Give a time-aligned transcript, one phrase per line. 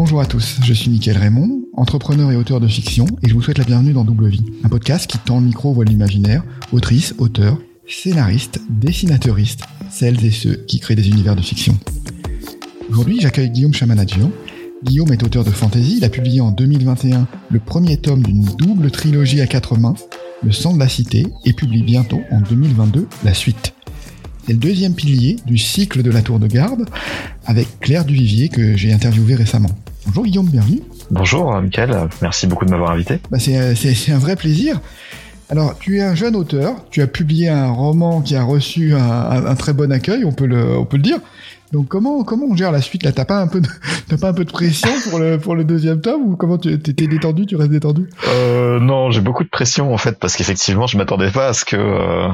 [0.00, 3.42] Bonjour à tous, je suis Mickaël Raymond, entrepreneur et auteur de fiction, et je vous
[3.42, 7.16] souhaite la bienvenue dans Double Vie, un podcast qui tend le micro voit l'imaginaire, autrice,
[7.18, 11.76] auteur, scénariste, dessinateuriste, celles et ceux qui créent des univers de fiction.
[12.88, 14.30] Aujourd'hui, j'accueille Guillaume Chamanadian.
[14.84, 18.92] Guillaume est auteur de fantasy, il a publié en 2021 le premier tome d'une double
[18.92, 19.96] trilogie à quatre mains,
[20.44, 23.74] Le sang de la cité, et publie bientôt, en 2022, la suite.
[24.46, 26.88] C'est le deuxième pilier du cycle de la tour de garde,
[27.46, 29.74] avec Claire Duvivier que j'ai interviewé récemment.
[30.08, 30.80] Bonjour Guillaume, bienvenue.
[31.10, 33.20] Bonjour Michael, merci beaucoup de m'avoir invité.
[33.30, 34.80] Bah c'est un vrai plaisir.
[35.50, 39.00] Alors, tu es un jeune auteur, tu as publié un roman qui a reçu un,
[39.00, 41.18] un très bon accueil, on peut le, on peut le dire.
[41.72, 43.12] Donc comment comment on gère la suite là?
[43.12, 43.68] T'as pas un peu de
[44.08, 46.78] t'as pas un peu de pression pour le pour le deuxième tome ou comment tu
[46.80, 48.08] t'es détendu Tu restes détendu?
[48.26, 51.64] Euh, Non, j'ai beaucoup de pression en fait parce qu'effectivement je m'attendais pas à ce
[51.64, 51.76] que.
[51.76, 52.28] Euh...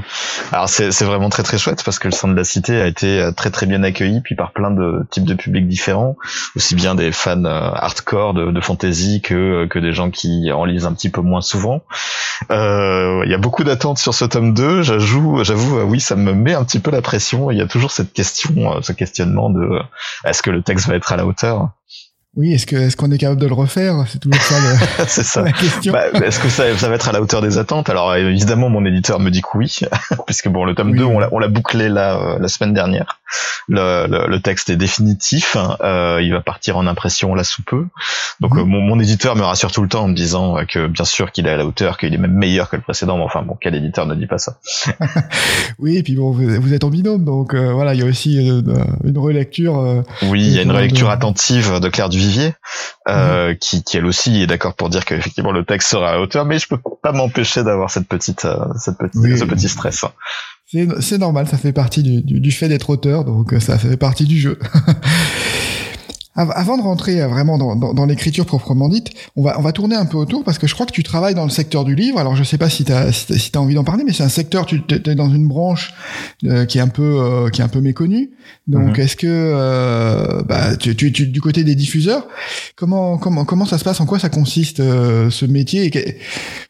[0.52, 2.86] Alors c'est c'est vraiment très très chouette parce que le sein de la cité a
[2.86, 6.16] été euh, très très bien accueilli puis par plein de types de publics différents,
[6.54, 10.64] aussi bien des fans euh, hardcore de, de fantasy que que des gens qui en
[10.64, 11.82] lisent un petit peu moins souvent.
[12.50, 14.82] Il y a beaucoup d'attentes sur ce tome 2.
[14.82, 17.50] J'avoue j'avoue oui ça me met un petit peu la pression.
[17.50, 19.80] Il y a toujours cette question ce question de
[20.24, 21.70] est-ce que le texte va être à la hauteur?
[22.36, 24.04] Oui, est-ce que est-ce qu'on est capable de le refaire?
[24.08, 25.42] C'est toujours ça, le, ça.
[25.42, 25.92] la question.
[25.92, 27.88] Bah, est-ce que ça, ça va être à la hauteur des attentes?
[27.88, 29.80] Alors évidemment, mon éditeur me dit que oui,
[30.26, 33.20] puisque bon, le tome 2, on l'a, bouclé là euh, la semaine dernière.
[33.68, 35.56] Le, le, le texte est définitif.
[35.80, 37.86] Euh, il va partir en impression là sous peu.
[38.40, 38.60] Donc mhm.
[38.60, 41.04] euh, mon, mon, éditeur me rassure tout le temps en me disant euh, que bien
[41.04, 43.16] sûr qu'il est à la hauteur, qu'il est même meilleur que le précédent.
[43.16, 44.58] Mais enfin bon, quel éditeur ne dit pas ça?
[45.78, 49.18] Oui, et puis bon, vous, êtes en binôme, donc voilà, il y a aussi une
[49.18, 50.04] relecture.
[50.22, 52.54] oui, il y a une relecture attentive de Claire Duvivier,
[53.08, 53.56] mhm.
[53.58, 56.44] qui, qui elle aussi est d'accord pour dire qu'effectivement le texte sera à la hauteur,
[56.44, 58.46] mais je peux pas m'empêcher d'avoir cette petite,
[58.78, 60.04] cette petite, ce petit stress.
[60.66, 64.38] C'est normal, ça fait partie du, fait d'être auteur, donc euh, ça fait partie du
[64.38, 64.58] jeu.
[66.36, 69.72] Avant de rentrer euh, vraiment dans, dans, dans l'écriture proprement dite, on va, on va
[69.72, 71.94] tourner un peu autour parce que je crois que tu travailles dans le secteur du
[71.94, 72.18] livre.
[72.18, 74.28] Alors je sais pas si tu as, si as envie d'en parler, mais c'est un
[74.28, 75.94] secteur, tu es dans une branche
[76.44, 78.30] euh, qui est un peu euh, qui est un peu méconnue.
[78.66, 79.04] Donc mhm.
[79.04, 82.26] est-ce que euh, bah, tu, tu, tu, du côté des diffuseurs,
[82.76, 84.00] comment comment comment ça se passe?
[84.00, 85.86] En quoi ça consiste ce métier?
[85.86, 86.18] Et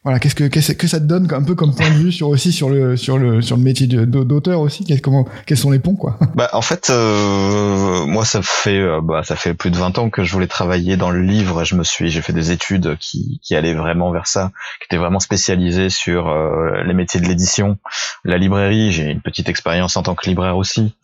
[0.05, 2.29] Voilà, qu'est-ce que qu'est-ce que ça te donne un peu comme point de vue sur
[2.29, 4.85] aussi sur le sur le sur le métier d'auteur aussi?
[5.01, 6.19] Comment quels sont les ponts quoi?
[6.35, 10.33] Bah en fait moi ça fait bah ça fait plus de 20 ans que je
[10.33, 13.55] voulais travailler dans le livre et je me suis j'ai fait des études qui, qui
[13.55, 17.79] allaient vraiment vers ça qui étaient vraiment spécialisées sur euh, les métiers de l'édition
[18.25, 18.93] la librairie.
[18.93, 20.95] J'ai une petite expérience en tant que libraire aussi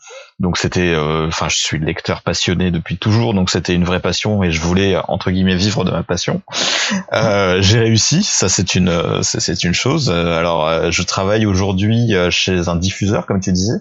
[0.40, 4.42] donc c'était euh, enfin je suis lecteur passionné depuis toujours donc c'était une vraie passion
[4.42, 6.42] et je voulais entre guillemets vivre de ma passion.
[7.12, 10.10] Euh, j'ai réussi ça c'est une c'est une chose.
[10.10, 13.78] Alors je travaille aujourd'hui chez un diffuseur comme tu disais.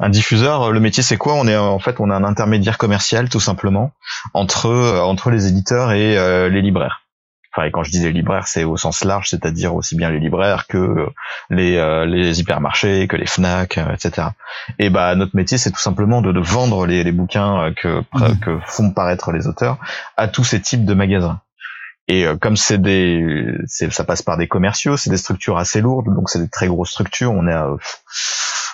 [0.00, 1.34] Un diffuseur le métier c'est quoi?
[1.34, 3.92] On est en fait on est un intermédiaire commercial tout simplement
[4.34, 7.02] entre euh, entre les éditeurs et euh, les libraires.
[7.58, 10.20] Enfin, et quand je dis les libraires, c'est au sens large, c'est-à-dire aussi bien les
[10.20, 11.08] libraires que
[11.50, 14.28] les, euh, les hypermarchés, que les Fnac, etc.
[14.78, 18.38] Et bah notre métier, c'est tout simplement de, de vendre les, les bouquins que, mmh.
[18.40, 19.78] que font paraître les auteurs
[20.16, 21.40] à tous ces types de magasins.
[22.06, 26.30] Et comme c'est des, ça passe par des commerciaux, c'est des structures assez lourdes, donc
[26.30, 27.32] c'est des très grosses structures.
[27.32, 27.68] On est à,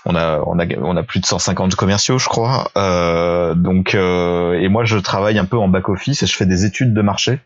[0.05, 4.53] on a on a on a plus de 150 commerciaux je crois euh, donc euh,
[4.61, 7.03] et moi je travaille un peu en back office et je fais des études de
[7.03, 7.41] marché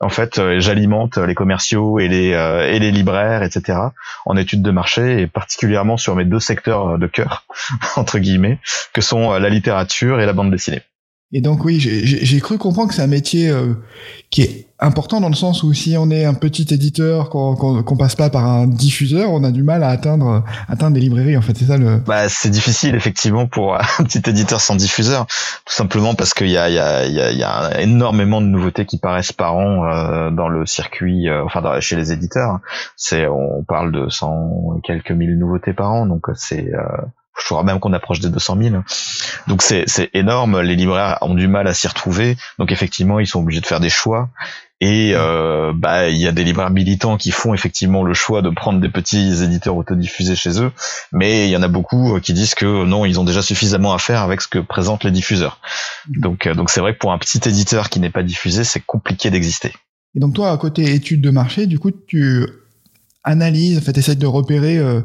[0.00, 3.78] en fait euh, j'alimente les commerciaux et les et les libraires etc
[4.26, 7.44] en études de marché et particulièrement sur mes deux secteurs de cœur
[7.96, 8.58] entre guillemets
[8.92, 10.82] que sont la littérature et la bande dessinée.
[11.36, 13.74] Et donc oui, j'ai cru comprendre que c'est un métier euh,
[14.30, 18.14] qui est important dans le sens où si on est un petit éditeur, qu'on passe
[18.14, 21.36] pas par un diffuseur, on a du mal à atteindre atteindre des librairies.
[21.36, 21.98] En fait, c'est ça le.
[21.98, 25.26] Bah, c'est difficile effectivement pour un petit éditeur sans diffuseur,
[25.64, 28.40] tout simplement parce qu'il y a il y a il y a, y a énormément
[28.40, 32.60] de nouveautés qui paraissent par an euh, dans le circuit, euh, enfin chez les éditeurs.
[32.96, 36.70] C'est on parle de cent quelques mille nouveautés par an, donc c'est
[37.38, 38.76] je crois même qu'on approche des 200 000.
[39.48, 40.60] Donc c'est énorme.
[40.60, 42.36] Les libraires ont du mal à s'y retrouver.
[42.58, 44.30] Donc effectivement, ils sont obligés de faire des choix.
[44.80, 48.50] Et euh, bah il y a des libraires militants qui font effectivement le choix de
[48.50, 50.72] prendre des petits éditeurs autodiffusés chez eux,
[51.12, 53.94] mais il y en a beaucoup euh, qui disent que non, ils ont déjà suffisamment
[53.94, 55.60] à faire avec ce que présentent les diffuseurs.
[56.08, 56.20] Mmh.
[56.20, 58.80] Donc euh, donc c'est vrai que pour un petit éditeur qui n'est pas diffusé, c'est
[58.80, 59.72] compliqué d'exister.
[60.14, 62.46] Et donc toi, à côté études de marché, du coup, tu
[63.24, 65.00] analyses, en fait, essaies de repérer euh,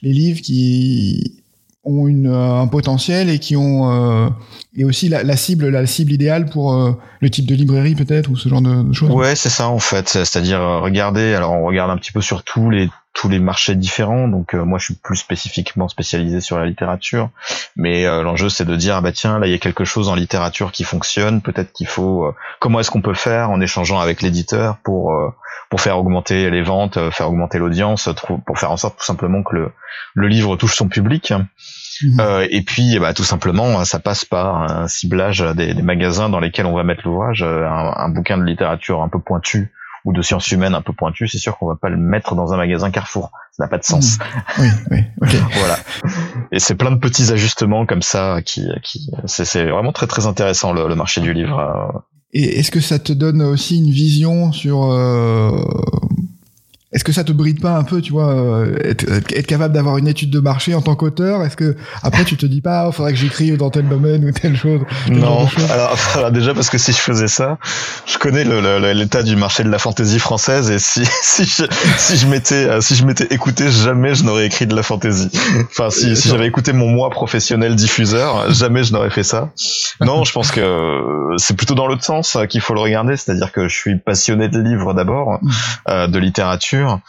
[0.00, 1.43] les livres qui
[1.84, 4.28] ont une, euh, un potentiel et qui ont euh,
[4.76, 8.30] et aussi la, la, cible la cible idéale pour euh, le type de librairie peut-être
[8.30, 11.90] ou ce genre de, choses ouais c'est ça en fait c'est-à-dire regarder alors on regarde
[11.90, 14.26] un petit peu sur tous les tous les marchés différents.
[14.26, 17.30] Donc moi, je suis plus spécifiquement spécialisé sur la littérature,
[17.76, 20.16] mais l'enjeu c'est de dire ah bah tiens là il y a quelque chose en
[20.16, 21.40] littérature qui fonctionne.
[21.40, 25.14] Peut-être qu'il faut comment est-ce qu'on peut faire en échangeant avec l'éditeur pour
[25.70, 28.08] pour faire augmenter les ventes, faire augmenter l'audience,
[28.46, 29.70] pour faire en sorte tout simplement que le
[30.14, 31.32] le livre touche son public.
[32.04, 32.20] Mhm.
[32.20, 36.40] Euh, et puis, bah, tout simplement, ça passe par un ciblage des, des magasins dans
[36.40, 37.42] lesquels on va mettre l'ouvrage.
[37.42, 39.72] Euh, un, un, bouquin de littérature un peu pointu
[40.04, 42.52] ou de sciences humaines un peu pointu, c'est sûr qu'on va pas le mettre dans
[42.52, 43.30] un magasin Carrefour.
[43.52, 44.18] Ça n'a pas de sens.
[44.58, 44.64] Mhm.
[44.90, 45.76] Oui, oui, voilà.
[46.52, 50.72] Et c'est plein de petits ajustements comme ça qui, qui c'est vraiment très très intéressant
[50.72, 51.58] le, le marché du livre.
[51.58, 51.98] Euh.
[52.34, 55.52] Et est-ce que ça te donne aussi une vision sur euh,
[56.94, 59.98] est-ce que ça te bride pas un peu, tu vois, euh, être, être capable d'avoir
[59.98, 61.42] une étude de marché en tant qu'auteur?
[61.42, 64.24] Est-ce que après tu te dis pas, il oh, faudrait que j'écrive dans tel domaine
[64.24, 65.48] ou telle chose Non,
[66.14, 67.58] alors, déjà parce que si je faisais ça,
[68.06, 68.44] je connais
[68.94, 71.64] l'état du marché de la fantaisie française et si si je,
[71.98, 75.30] si je m'étais euh, si je m'étais écouté, jamais je n'aurais écrit de la fantaisie.
[75.72, 79.50] Enfin, si, si j'avais écouté mon moi professionnel diffuseur, jamais je n'aurais fait ça.
[80.00, 80.70] Non, je pense que
[81.38, 84.60] c'est plutôt dans l'autre sens qu'il faut le regarder, c'est-à-dire que je suis passionné de
[84.60, 85.50] livres d'abord, mmh.
[85.88, 87.00] euh, de littérature sûr.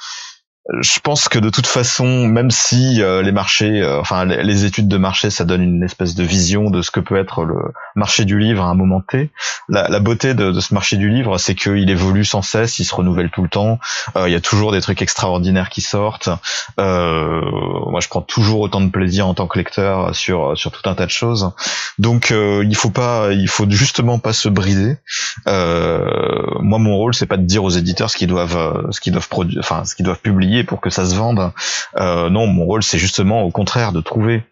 [0.81, 4.87] Je pense que de toute façon, même si euh, les marchés, euh, enfin les, études
[4.87, 7.55] de marché, ça donne une espèce de vision de ce que peut être le
[7.95, 9.29] marché du livre à un moment T.
[9.69, 13.29] La, beauté de, ce marché du livre, c'est qu'il évolue sans cesse, il se renouvelle
[13.29, 13.79] tout le temps.
[14.15, 16.29] Euh, il y a toujours des trucs extraordinaires qui sortent.
[16.77, 20.95] moi, je prends toujours autant de plaisir en tant que lecteur sur sur tout un
[20.95, 21.51] tas de choses.
[21.99, 24.97] Donc, il faut pas, il faut justement pas se brider.
[25.45, 29.29] moi, mon rôle, c'est pas de dire aux éditeurs ce qu'ils doivent, ce qu'ils doivent
[29.29, 31.51] produire, enfin, ce qu'ils doivent publier pour que ça se vende.
[31.97, 34.43] Euh, non, mon rôle c'est justement au contraire de trouver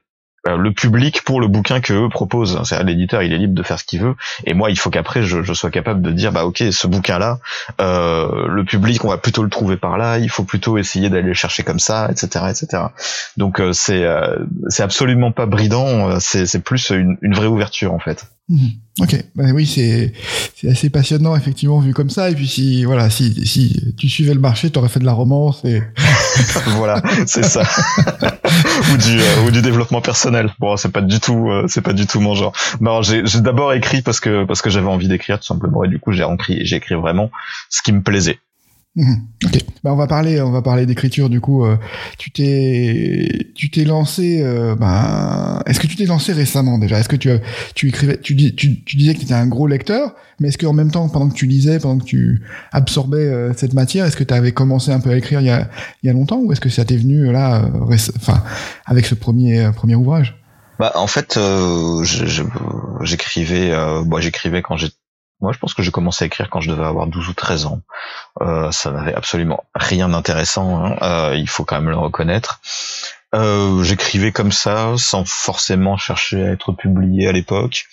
[0.45, 2.59] euh, le public pour le bouquin que eux proposent.
[2.65, 4.15] C'est l'éditeur, il est libre de faire ce qu'il veut.
[4.45, 7.39] Et moi, il faut qu'après, je, je, sois capable de dire, bah ok, ce bouquin-là,
[7.79, 10.17] euh, le public, on va plutôt le trouver par là.
[10.17, 12.83] Il faut plutôt essayer d'aller le chercher comme ça, etc., etc.
[13.37, 14.35] Donc euh, c'est euh,
[14.67, 16.19] c'est absolument pas bridant.
[16.19, 18.25] C'est plus une, une vraie ouverture en fait.
[18.49, 18.71] Mhm.
[19.01, 20.13] Ok, bah oui, c'est
[20.69, 22.29] assez passionnant effectivement vu comme ça.
[22.29, 25.13] Et puis si voilà, si si tu suivais le marché, tu aurais fait de la
[25.13, 25.81] romance et
[26.75, 27.63] voilà, c'est ça.
[28.93, 30.53] ou du euh, ou du développement personnel.
[30.59, 32.53] Bon, c'est pas du tout euh, c'est pas du tout mon genre.
[32.81, 35.99] Non, j'ai d'abord écrit parce que parce que j'avais envie d'écrire tout simplement et du
[35.99, 36.25] coup j'ai
[36.61, 37.31] j'ai écrit vraiment
[37.69, 38.39] ce qui me plaisait.
[38.95, 39.27] Mhm.
[39.43, 39.57] Ok.
[39.83, 41.65] Bah, on va parler, on va parler d'écriture du coup.
[41.65, 41.77] Euh,
[42.19, 44.41] tu t'es, tu t'es lancé.
[44.43, 46.99] Euh, bah, est-ce que tu t'es lancé récemment déjà?
[46.99, 47.29] Est-ce que tu,
[47.73, 50.59] tu écrivais, tu, dis, tu, tu disais que tu étais un gros lecteur, mais est-ce
[50.59, 54.15] qu'en même temps, pendant que tu lisais, pendant que tu absorbais euh, cette matière, est-ce
[54.15, 55.67] que tu avais commencé un peu à écrire il y a,
[56.03, 57.67] il y a longtemps, ou est-ce que ça t'est venu là,
[58.17, 58.43] enfin,
[58.85, 60.39] avec ce premier premier ouvrage?
[60.77, 61.39] Bah, en fait,
[63.01, 63.71] j'écrivais,
[64.05, 64.95] bon, j'écrivais quand j'étais
[65.43, 67.65] moi, je pense que j'ai commencé à écrire quand je devais avoir 12 ou 13
[67.65, 67.81] ans.
[68.41, 70.97] Euh, ça n'avait absolument rien d'intéressant, hein.
[71.01, 72.61] euh, il faut quand même le reconnaître.
[73.35, 77.87] Euh, j'écrivais comme ça, sans forcément chercher à être publié à l'époque.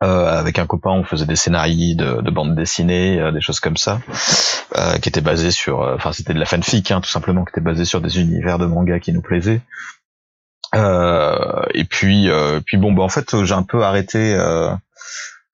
[0.00, 4.00] avec un copain, on faisait des scénarios de, de bande dessinée, des choses comme ça,
[5.00, 7.84] qui étaient basées sur, enfin c'était de la fanfic, hein, tout simplement, qui était basé
[7.84, 9.62] sur des univers de manga qui nous plaisaient.
[10.74, 12.28] et puis,
[12.66, 14.36] puis bon, bah en fait, j'ai un peu arrêté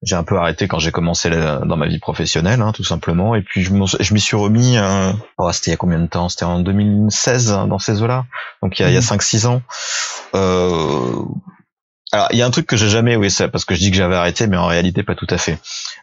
[0.01, 3.35] j'ai un peu arrêté quand j'ai commencé dans ma vie professionnelle, hein, tout simplement.
[3.35, 3.73] Et puis je
[4.13, 4.77] m'y suis remis.
[4.77, 6.29] Euh, oh, c'était il y a combien de temps?
[6.29, 8.25] C'était en 2016 hein, dans ces eaux-là.
[8.63, 9.49] Donc il y a, y a 5-6 mmh.
[9.49, 9.61] ans.
[10.35, 11.23] Euh,
[12.11, 13.91] alors il y a un truc que j'ai jamais, oui, c'est parce que je dis
[13.91, 15.59] que j'avais arrêté, mais en réalité pas tout à fait.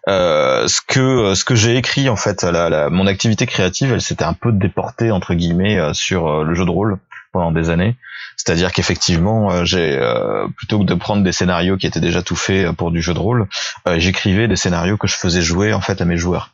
[0.08, 4.00] Euh, ce que ce que j'ai écrit en fait, la, la, mon activité créative, elle
[4.00, 6.98] s'était un peu déportée entre guillemets euh, sur euh, le jeu de rôle
[7.36, 7.96] pendant des années.
[8.36, 12.36] C'est-à-dire qu'effectivement, euh, j'ai euh, plutôt que de prendre des scénarios qui étaient déjà tout
[12.36, 13.48] faits euh, pour du jeu de rôle,
[13.96, 16.52] j'écrivais des scénarios que je faisais jouer en fait à mes joueurs.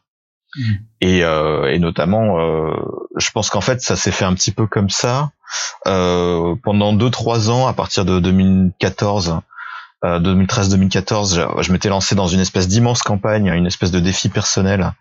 [0.56, 0.72] Mmh.
[1.00, 2.36] Et, et, notamment,
[3.16, 5.30] je pense qu'en fait, ça s'est fait un petit peu comme ça
[5.84, 9.40] pendant deux trois ans à partir de 2014
[10.04, 14.92] 2013-2014, euh, je, m'étais lancé dans une espèce d'immense campagne, une espèce de défi personnel,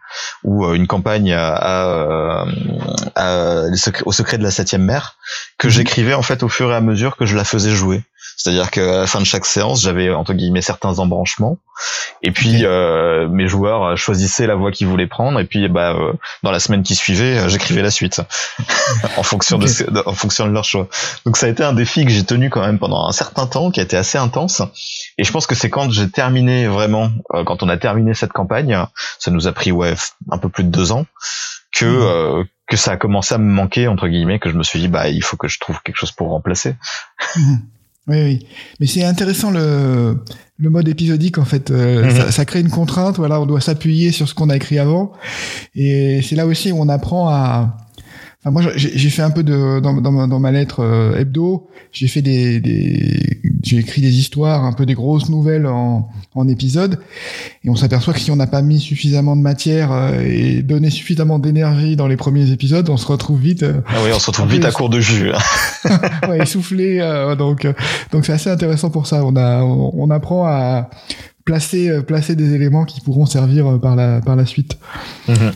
[0.43, 2.45] ou euh, une campagne à,
[4.05, 5.17] au secret de la septième mer,
[5.57, 5.73] que mhm.
[5.73, 8.03] j'écrivais en fait au fur et à mesure que je la faisais jouer.
[8.41, 11.59] C'est-à-dire qu'à la fin de chaque séance, j'avais entre guillemets certains embranchements,
[12.23, 16.13] et puis euh, mes joueurs choisissaient la voie qu'ils voulaient prendre, et puis bah euh,
[16.41, 18.19] dans la semaine qui suivait, euh, j'écrivais la suite
[19.17, 19.67] en fonction de,
[20.07, 20.87] en fonction de leur choix.
[21.23, 23.69] Donc ça a été un défi que j'ai tenu quand même pendant un certain temps,
[23.69, 24.63] qui a été assez intense.
[25.19, 27.11] Et je pense que c'est quand j'ai terminé vraiment,
[27.45, 28.75] quand on a terminé cette campagne,
[29.19, 29.93] ça nous a pris ouais
[30.31, 31.05] un peu plus de deux ans,
[31.75, 32.45] que mmh.
[32.65, 35.09] que ça a commencé à me manquer entre guillemets, que je me suis dit bah
[35.09, 36.75] il faut que je trouve quelque chose pour remplacer.
[38.11, 38.45] Oui, oui.
[38.79, 40.17] Mais c'est intéressant le,
[40.57, 41.71] le mode épisodique en fait.
[41.71, 42.31] Euh, mhm.
[42.31, 43.17] ça, crée une contrainte.
[43.17, 45.13] Voilà, on doit s'appuyer sur ce qu'on a écrit avant.
[45.75, 47.77] Et c'est là aussi où on apprend à
[48.49, 52.23] moi, j'ai fait un peu de dans, dans, dans ma lettre euh, hebdo, j'ai fait
[52.23, 53.19] des, des
[53.61, 56.99] j'ai écrit des histoires, un peu des grosses nouvelles en, en épisodes,
[57.63, 60.89] et on s'aperçoit que si on n'a pas mis suffisamment de matière euh, et donné
[60.89, 63.61] suffisamment d'énergie dans les premiers épisodes, on se retrouve vite.
[63.61, 65.29] Euh, ah oui, on se retrouve vite à court de jus.
[65.31, 65.99] Hein.
[66.27, 66.97] ouais, essoufflé.
[67.37, 67.67] donc
[68.11, 69.23] donc c'est assez intéressant pour ça.
[69.23, 70.89] On a on, apprend à
[71.45, 74.79] placer placer des éléments qui pourront servir par la par la suite.
[75.29, 75.51] Mm-hmm.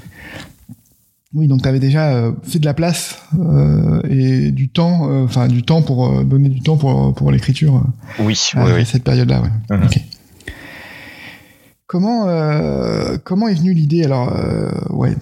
[1.35, 5.25] Oui, donc tu avais déjà euh, fait de la place euh, et du temps, euh,
[5.25, 7.83] enfin du temps pour donner du temps pour, pour l'écriture.
[8.19, 8.85] oui, oui, oui.
[8.85, 9.77] Cette période-là, ouais.
[9.77, 9.89] Mhm.
[11.87, 12.25] Comment
[13.23, 14.33] comment est venue l'idée Alors,
[14.89, 15.15] ouais,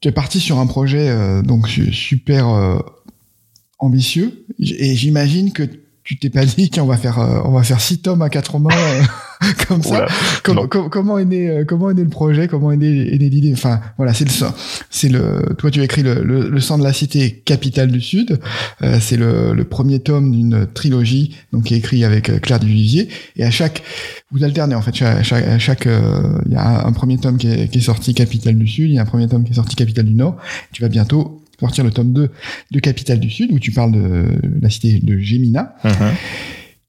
[0.00, 2.82] tu es parti sur un projet donc super
[3.78, 5.62] ambitieux et j'imagine que
[6.02, 8.70] tu t'es pas dit qu'on va faire on va faire six tomes à quatre mains
[9.68, 10.06] comme ça.
[10.42, 13.52] comment est né euh, comment est né le projet Comment est né, l'idée?
[13.52, 14.46] Enfin voilà, c'est le
[14.90, 18.38] c'est le toi tu as écrit le, le, sang de la cité capitale du Sud.
[18.82, 22.60] Euh, c'est le, le, premier tome d'une trilogie donc qui est écrit avec euh, Claire
[22.60, 23.82] Duvivier et à chaque
[24.30, 25.24] vous alternez en fait chaque
[25.58, 28.90] chaque il y a un premier tome qui est, qui est sorti capitale du Sud,
[28.90, 30.36] il y a un premier tome qui est sorti capitale du Nord.
[30.72, 32.30] Tu vas bientôt sortir le tome 2
[32.70, 34.26] de Capitale du Sud où tu parles de
[34.60, 35.74] la cité de Gémina.
[35.84, 36.12] Uh-huh.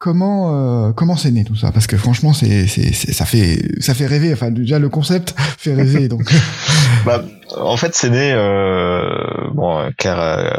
[0.01, 1.71] Comment euh, comment c'est né tout ça?
[1.71, 4.33] Parce que franchement, c'est ça fait ça fait rêver.
[4.33, 6.07] Enfin, déjà le concept fait rêver.
[6.07, 6.23] donc,
[7.05, 7.23] bah,
[7.55, 9.13] en fait, c'est né euh,
[9.53, 10.19] bon Claire.
[10.19, 10.49] Euh,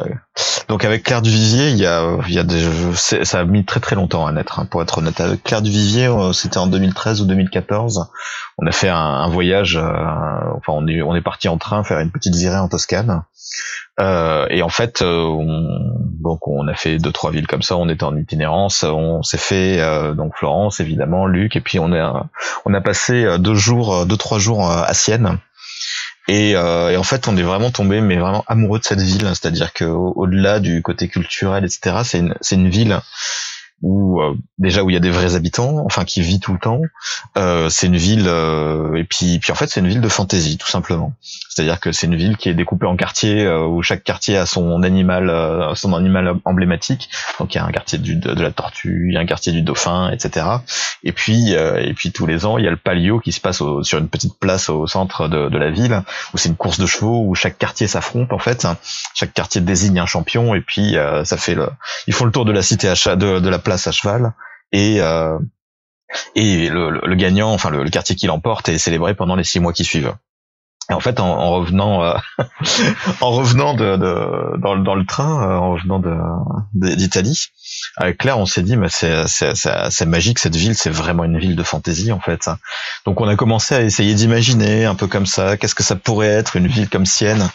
[0.68, 3.80] donc avec Claire Duvivier, il y a il y a des ça a mis très
[3.80, 4.60] très longtemps à naître.
[4.60, 8.10] Hein, pour être honnête, avec Claire Duvivier, euh, c'était en 2013 ou 2014.
[8.58, 9.76] On a fait un, un voyage.
[9.76, 13.24] enfin, on est on est parti en train faire une petite virée en Toscane.
[14.02, 15.68] Euh, et en fait, euh, on,
[16.20, 17.76] donc on a fait deux trois villes comme ça.
[17.76, 18.82] On était en itinérance.
[18.82, 22.28] On s'est fait euh, donc Florence évidemment, Luc, et puis on a
[22.64, 25.38] on a passé deux jours, deux trois jours à Sienne.
[26.28, 29.26] Et, et, en fait, on est vraiment tombé, mais vraiment amoureux de cette ville.
[29.28, 33.00] C'est-à-dire que au-delà du côté culturel, etc., c'est une, c'est une ville
[33.82, 36.58] où euh, déjà où il y a des vrais habitants, enfin qui vit tout le
[36.58, 36.80] temps.
[37.36, 40.56] Euh, c'est une ville euh, et puis puis en fait c'est une ville de fantaisie
[40.56, 41.12] tout simplement.
[41.54, 44.82] C'est-à-dire que c'est une ville qui est découpée en quartiers où chaque quartier a son
[44.82, 45.30] animal
[45.74, 47.10] son animal emblématique.
[47.38, 49.52] Donc il y a un quartier du, de, la tortue, il y a un quartier
[49.52, 50.46] du dauphin, etc.
[51.04, 53.62] Et puis et puis tous les ans il y a le palio qui se passe
[53.82, 56.86] sur une petite place au centre de, de la ville où c'est une course de
[56.86, 58.66] chevaux où chaque quartier s'affronte en fait.
[59.14, 61.68] Chaque quartier désigne un champion et puis ça fait le
[62.06, 64.32] ils font le tour de la cité à de, de la place à cheval
[64.72, 65.38] et euh,
[66.34, 69.84] et le, gagnant, enfin le, quartier qui l'emporte est célébré pendant les six mois qui
[69.84, 70.14] suivent.
[70.92, 72.14] Et en fait, en, revenant, euh,
[73.22, 73.96] en revenant de,
[74.58, 76.02] dans, dans, le train, euh, en revenant
[76.74, 77.46] d'Italie,
[77.96, 81.62] avec Claire, on s'est dit, mais c'est, magique cette ville, c'est vraiment une ville de
[81.62, 82.50] fantaisie en fait.
[83.06, 86.28] Donc on a commencé à essayer d'imaginer un peu comme ça, qu'est-ce que ça pourrait
[86.28, 87.48] être une ville comme Sienne,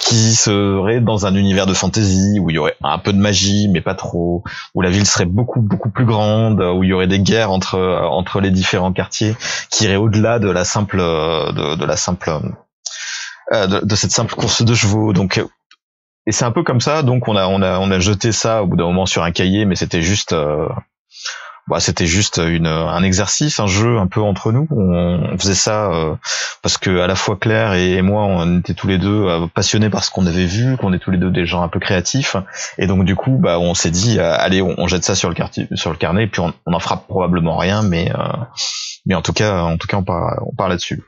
[0.00, 3.68] qui serait dans un univers de fantaisie où il y aurait un peu de magie,
[3.68, 4.44] mais pas trop,
[4.74, 7.78] où la ville serait beaucoup beaucoup plus grande, où il y aurait des guerres entre
[8.10, 9.34] entre les différents quartiers,
[9.70, 12.40] qui iraient au-delà de la simple de, de la simple euh,
[13.50, 15.12] de, de, cette simple course de chevaux.
[15.12, 15.40] Donc
[16.26, 18.62] et c'est un peu comme ça, donc on a on a on a jeté ça
[18.62, 20.68] au bout d'un moment sur un cahier, mais c'était juste euh,
[21.66, 24.68] bah, c'était juste une un exercice, un jeu un peu entre nous.
[24.70, 26.14] On, faisait ça euh,
[26.62, 29.90] parce que à la fois Claire et, moi, on était tous les deux euh, passionnés
[29.90, 32.36] par ce qu'on avait vu, qu'on est tous les deux des gens un peu créatifs,
[32.78, 35.66] et donc du coup, bah on s'est dit allez, on, jette ça sur le quartier,
[35.74, 38.12] sur le carnet, et puis on, on en fera probablement rien, mais
[39.06, 41.02] mais en tout cas, en tout cas, on part on part là-dessus.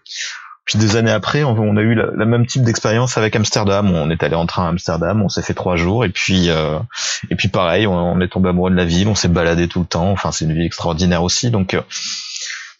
[0.64, 3.90] Puis des années après, on, a eu la, même type d'expérience avec Amsterdam.
[3.94, 6.78] On est allé en train à Amsterdam, on s'est fait trois jours, et puis euh,
[7.30, 9.86] et puis pareil, on, est tombé amoureux de la ville, on s'est baladé tout le
[9.86, 10.10] temps.
[10.10, 11.50] Enfin, c'est une ville extraordinaire aussi.
[11.50, 11.82] Donc euh,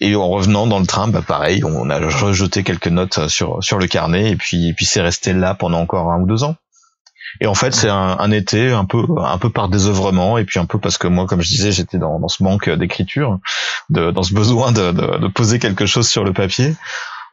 [0.00, 3.78] et en revenant dans le train, bah pareil, on a rejeté quelques notes sur sur
[3.78, 6.56] le carnet, et puis et puis c'est resté là pendant encore un ou deux ans.
[7.40, 10.60] Et en fait, c'est un, un, été un peu un peu par désœuvrement et puis
[10.60, 13.40] un peu parce que moi, comme je disais, j'étais dans, dans ce manque d'écriture,
[13.90, 16.76] dans ce besoin de, de, poser quelque chose sur le papier.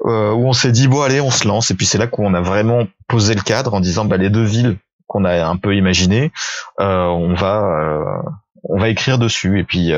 [0.06, 1.70] Euh, où on s'est dit bon allez on se lance.
[1.72, 4.44] Et puis c'est là qu'on a vraiment posé le cadre en disant bah les deux
[4.44, 6.32] villes qu'on a un peu imaginées
[6.80, 8.30] euh, on va euh,
[8.64, 9.60] on va écrire dessus.
[9.60, 9.92] Et puis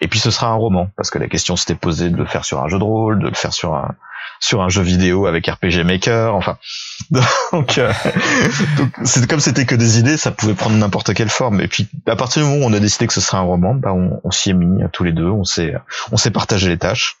[0.00, 0.88] et puis ce sera un roman.
[0.96, 3.28] Parce que la question s'était posée de le faire sur un jeu de rôle de
[3.28, 3.94] le faire sur un
[4.40, 6.58] sur un jeu vidéo avec RPG Maker enfin.
[7.52, 7.78] Donc
[9.04, 11.60] c'est comme c'était que des idées ça pouvait prendre n'importe quelle forme.
[11.60, 13.74] Et puis à partir du moment où on a décidé que ce serait un roman
[13.74, 15.30] bah on, s'y est mis tous les deux.
[15.30, 15.74] On s'est
[16.10, 17.18] on s'est partagé les tâches.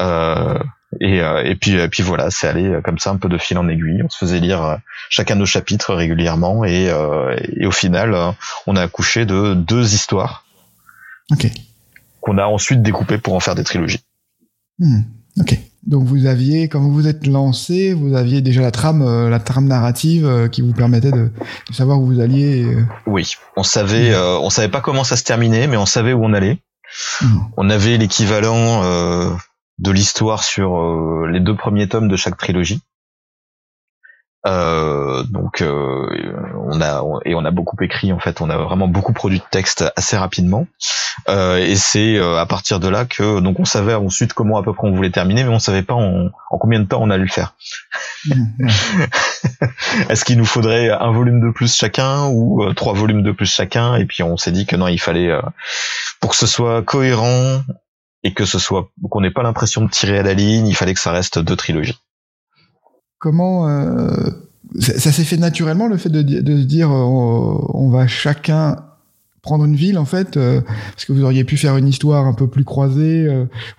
[0.00, 0.58] Euh,
[1.00, 3.38] et, euh, et puis, et puis voilà, c'est allé euh, comme ça un peu de
[3.38, 4.02] fil en aiguille.
[4.02, 4.76] On se faisait lire euh,
[5.10, 6.90] chacun nos chapitres régulièrement et,
[7.56, 8.34] et au final,
[8.66, 10.44] on a accouché de deux histoires.
[11.30, 11.46] Ok.
[12.20, 14.04] Qu'on a ensuite découpées pour en faire des trilogies.
[14.78, 15.02] Hmm.
[15.40, 15.58] Ok.
[15.86, 19.38] Donc vous aviez, quand vous vous êtes lancé, vous aviez déjà la trame, euh, la
[19.38, 21.30] trame narrative euh, qui vous permettait de,
[21.70, 22.64] savoir où vous alliez.
[22.64, 22.84] Euh.
[23.06, 26.32] Oui, on savait, on savait pas comment ça se terminait, mais on savait où on
[26.32, 26.58] allait.
[27.20, 27.38] Hmm.
[27.56, 28.82] On avait l'équivalent
[29.78, 32.82] de l'histoire sur les deux premiers tomes de chaque trilogie.
[34.46, 36.06] Euh, donc euh,
[36.70, 39.44] on a et on a beaucoup écrit en fait, on a vraiment beaucoup produit de
[39.50, 40.66] texte assez rapidement.
[41.28, 44.72] Euh, et c'est à partir de là que donc on savait ensuite comment à peu
[44.72, 47.30] près on voulait terminer, mais on savait pas en, combien de temps on allait le
[47.30, 47.54] faire.
[50.08, 53.96] Est-ce qu'il nous faudrait un volume de plus chacun ou trois volumes de plus chacun?
[53.96, 55.36] Et puis on s'est dit que non, il fallait
[56.20, 57.62] pour que ce soit cohérent
[58.22, 60.94] et que ce soit qu'on n'ait pas l'impression de tirer à la ligne, il fallait
[60.94, 61.98] que ça reste deux trilogies.
[63.18, 64.30] Comment euh,
[64.78, 68.76] ça, s'est fait naturellement le fait de, se dire euh, on, va chacun
[69.48, 72.34] prendre une ville en fait euh, parce que vous auriez pu faire une histoire un
[72.34, 73.26] peu plus croisée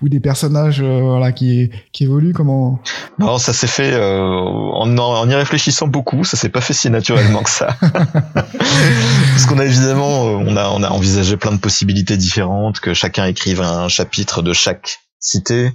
[0.02, 2.80] ou des personnages voilà qui qui évoluent comment?
[3.20, 7.44] Non, ça s'est fait en, en, y réfléchissant beaucoup, ça s'est pas fait si naturellement
[7.44, 7.76] que ça.
[7.82, 13.26] parce qu'on a évidemment on a on a envisagé plein de possibilités différentes que chacun
[13.26, 15.72] écrive un chapitre de chaque cité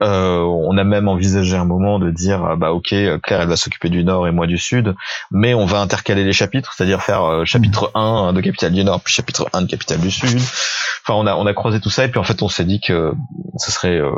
[0.00, 3.56] euh, on a même envisagé un moment de dire ah bah ok Claire elle va
[3.56, 4.94] s'occuper du nord et moi du sud,
[5.32, 9.00] mais on va intercaler les chapitres, c'est-à-dire faire euh, chapitre 1 de Capitale du Nord
[9.00, 10.38] puis chapitre 1 de Capitale du Sud.
[10.38, 12.80] Enfin on a on a croisé tout ça et puis en fait on s'est dit
[12.80, 13.12] que
[13.56, 14.12] ce serait euh,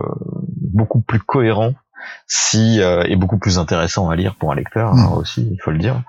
[0.73, 1.73] beaucoup plus cohérent
[2.27, 5.79] si et beaucoup plus intéressant à lire pour un lecteur hein, aussi il faut le
[5.79, 6.03] dire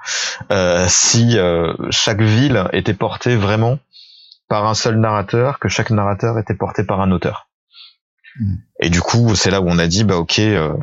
[0.87, 1.37] si
[1.89, 3.77] chaque ville était portée vraiment
[4.47, 7.50] par un seul narrateur que chaque narrateur était porté par un auteur
[8.79, 10.73] et du coup, c'est là où on a dit, bah ok, euh,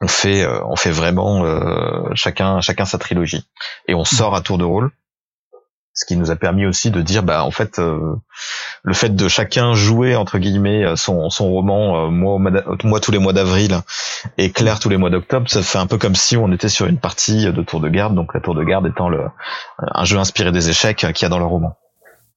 [0.00, 3.46] on fait, euh, on fait vraiment euh, chacun, chacun sa trilogie,
[3.88, 4.90] et on sort à tour de rôle.
[5.94, 9.74] Ce qui nous a permis aussi de dire, bah en fait, le fait de chacun
[9.74, 12.38] jouer entre guillemets son, son roman, moi,
[12.82, 13.78] moi tous les mois d'avril
[14.38, 16.86] et Claire tous les mois d'octobre, ça fait un peu comme si on était sur
[16.86, 18.14] une partie de tour de garde.
[18.14, 19.26] Donc la tour de garde étant le,
[19.80, 21.76] un jeu inspiré des échecs qu'il y a dans le roman.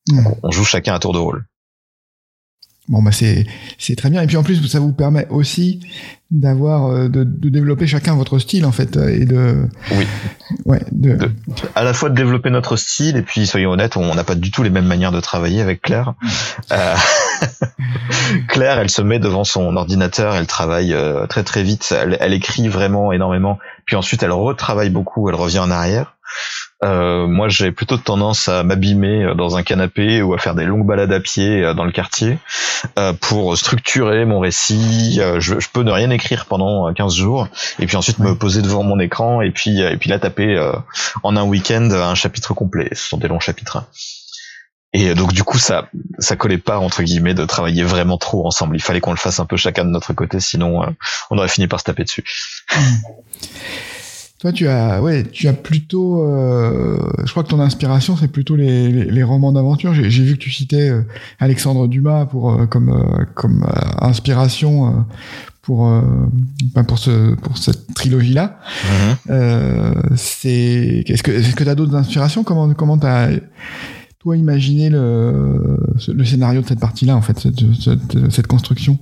[0.10, 0.28] Mmh.
[0.44, 1.46] on joue chacun à tour de rôle.
[2.88, 3.46] Bon bah c'est
[3.80, 4.22] c'est très bien.
[4.22, 5.80] Et puis en plus ça vous permet aussi
[6.30, 10.08] d'avoir euh, de, de, développer chacun votre style en fait euh, et de oui.
[10.66, 11.18] ouais de...
[11.76, 14.50] à la fois de développer notre style et puis soyons honnêtes on n'a pas du
[14.50, 16.14] tout les mêmes manières de travailler avec Claire.
[16.72, 16.96] Euh...
[18.50, 21.94] Claire elle se met devant son ordinateur elle travaille euh, très très vite.
[21.98, 23.58] Elle, elle écrit vraiment énormément.
[23.86, 26.15] Puis ensuite elle retravaille beaucoup elle revient en arrière
[26.84, 30.66] euh, moi, j'ai plutôt tendance à m'abîmer euh, dans un canapé ou à faire des
[30.66, 32.38] longues balades à pied euh, dans le quartier
[33.22, 35.20] pour structurer mon récit.
[35.40, 37.48] Je, peux ne rien écrire pendant 15 jours
[37.80, 40.56] et puis ensuite me poser devant mon écran et puis et puis là taper
[41.24, 42.90] en un week-end un chapitre complet.
[42.92, 43.86] Ce sont des longs chapitres.
[44.94, 48.76] Et donc du coup ça ça collait pas entre guillemets de travailler vraiment trop ensemble.
[48.76, 50.94] Il fallait qu'on le fasse un peu chacun de notre côté, sinon
[51.32, 52.24] on aurait fini par se taper dessus.
[54.46, 58.56] Toi, tu as, ouais, tu as plutôt, euh, je crois que ton inspiration, c'est plutôt
[58.56, 59.96] les, les, romans d'aventure.
[59.96, 61.02] J'ai vu que tu citais euh,
[61.40, 63.66] Alexandre Dumas pour euh, comme euh, comme
[64.00, 65.04] inspiration
[65.64, 65.90] pour
[66.76, 68.60] ben, pour ce pour cette trilogie là.
[69.28, 70.16] Mm-hmm.
[70.16, 72.44] c'est est-ce que est-ce que t'as d'autres inspirations?
[72.44, 73.30] Comment comment t'as
[74.20, 79.00] toi imaginé le le scénario de cette partie là en fait cette, cette, cette construction?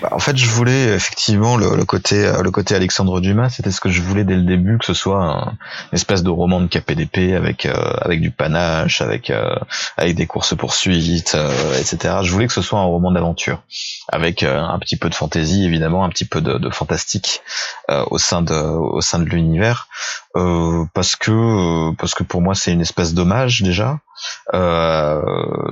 [0.00, 3.80] Bah, en fait, je voulais effectivement le, côté euh, le côté Alexandre Dumas, c'était ce
[3.80, 5.58] que je voulais dès le début, que ce soit un,
[5.92, 9.54] une espèce de roman de KPDP avec euh, avec du panache, avec euh,
[9.96, 11.36] avec des courses poursuites,
[11.78, 12.16] etc.
[12.22, 13.62] Je voulais que ce soit un roman d'aventure,
[14.08, 17.42] avec un petit peu de fantaisie évidemment, un petit peu de, de fantastique
[17.88, 19.88] au sein de au sein de l'univers,
[20.34, 24.05] parce que parce que pour moi c'est une espèce d'hommage déjà euh,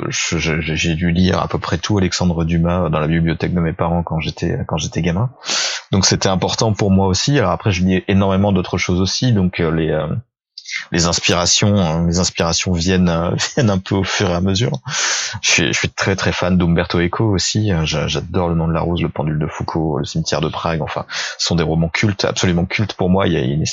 [0.09, 4.03] j'ai dû lire à peu près tout Alexandre Dumas dans la bibliothèque de mes parents
[4.03, 5.31] quand j'étais quand j'étais gamin.
[5.93, 7.39] Donc c'était important pour moi aussi.
[7.39, 9.33] Alors après je lis énormément d'autres choses aussi.
[9.33, 10.09] Donc euh, les euh,
[10.92, 14.81] les inspirations, hein, les inspirations viennent viennent un peu au fur et à mesure.
[15.42, 17.70] Je suis, je suis très très fan d'Umberto Eco aussi.
[17.85, 20.83] J'adore Le Nom de la Rose, Le Pendule de Foucault, Le Cimetière de Prague.
[20.83, 21.07] Enfin,
[21.38, 23.27] ce sont des romans cultes, absolument cultes pour moi.
[23.27, 23.64] Il y a une,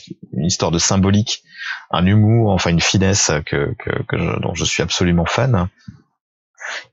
[0.43, 1.43] histoire de symbolique
[1.91, 5.69] un humour, enfin une finesse que, que, que je, dont je suis absolument fan.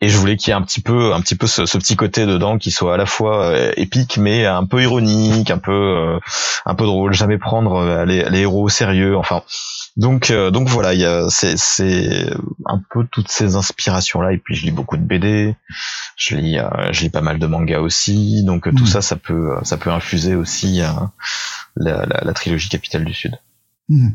[0.00, 2.26] Et je voulais qu'il y ait un petit peu, un petit peu ce, petit côté
[2.26, 6.18] dedans qui soit à la fois euh, épique mais un peu ironique, un peu, euh,
[6.64, 7.12] un peu drôle.
[7.12, 9.16] Jamais prendre euh, les, les, héros au sérieux.
[9.16, 9.42] Enfin,
[9.98, 12.30] donc, donc voilà, il y a, c'est, c'est
[12.66, 14.32] un peu toutes ces inspirations là.
[14.32, 15.54] Et puis je lis beaucoup de BD,
[16.16, 16.58] je lis,
[16.92, 18.42] je lis pas mal de mangas aussi.
[18.44, 18.86] Donc tout mmh.
[18.86, 20.78] ça, ça peut, ça peut infuser aussi
[21.76, 23.38] la, la, la, trilogie Capitale du Sud.
[23.88, 24.08] Mmh.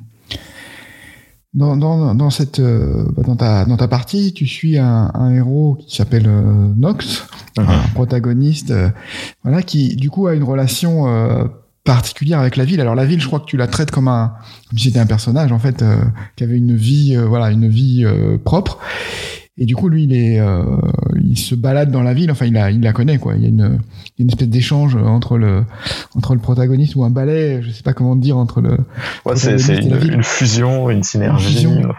[1.54, 5.34] dans, dans, dans cette euh, bah, dans ta dans ta partie, tu suis un, un
[5.34, 7.70] héros qui s'appelle euh, Nox, Mhm.
[7.70, 8.90] un protagoniste, euh,
[9.44, 11.46] voilà, qui du coup a une relation euh,
[11.84, 12.80] particulière avec la ville.
[12.82, 14.34] Alors la ville, je crois que tu la traites comme un
[14.70, 15.98] comme si c'était un personnage en fait euh,
[16.36, 18.80] qui avait une vie euh, voilà une vie euh, propre.
[19.56, 20.64] Et du coup, lui, il est, euh,
[21.24, 22.32] il se balade dans la ville.
[22.32, 23.36] Enfin, il la, il la connaît, quoi.
[23.36, 23.78] Il y a une,
[24.18, 25.64] une espèce d'échange entre le,
[26.16, 28.78] entre le protagoniste ou un balai, je sais pas comment dire, entre le.
[29.26, 31.54] Ouais, c'est une, une fusion, une synergie.
[31.54, 31.94] fusion.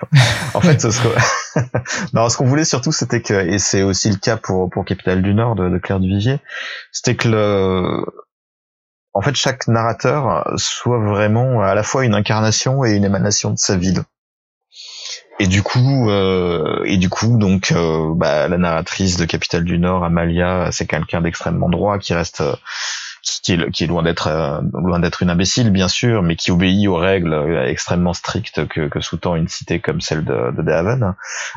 [0.54, 1.60] En fait, ce que-
[2.12, 5.22] non, ce qu'on voulait surtout, c'était que, et c'est aussi le cas pour pour Capitale
[5.22, 6.40] du Nord de, de Claire Duvivier,
[6.90, 8.04] c'était que le,
[9.14, 13.58] en fait, chaque narrateur soit vraiment à la fois une incarnation et une émanation de
[13.58, 14.02] sa ville.
[15.40, 19.78] Et du coup, euh, et du coup, donc, euh, bah, la narratrice de Capitale du
[19.78, 22.54] Nord, Amalia, c'est quelqu'un d'extrêmement droit qui reste, euh,
[23.42, 26.96] qui, est, loin d'être, euh, loin d'être une imbécile, bien sûr, mais qui obéit aux
[26.96, 27.34] règles
[27.66, 31.14] extrêmement strictes que, que sous-tend une cité comme celle de, de.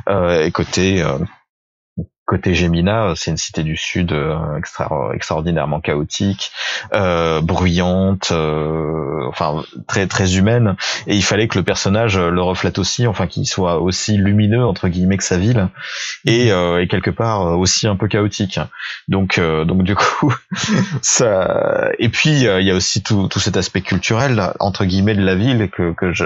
[0.09, 1.03] Euh, et côté,
[2.27, 6.51] côté Gemina, c'est une cité du sud euh, extra, extraordinairement chaotique,
[6.93, 10.75] euh, bruyante, euh, enfin très très humaine.
[11.07, 14.89] Et il fallait que le personnage le reflète aussi, enfin qu'il soit aussi lumineux entre
[14.89, 15.69] guillemets que sa ville,
[16.25, 18.59] et, euh, et quelque part euh, aussi un peu chaotique.
[19.07, 20.35] Donc euh, donc du coup
[21.01, 21.91] ça.
[21.97, 25.23] Et puis euh, il y a aussi tout tout cet aspect culturel entre guillemets de
[25.23, 26.25] la ville que que je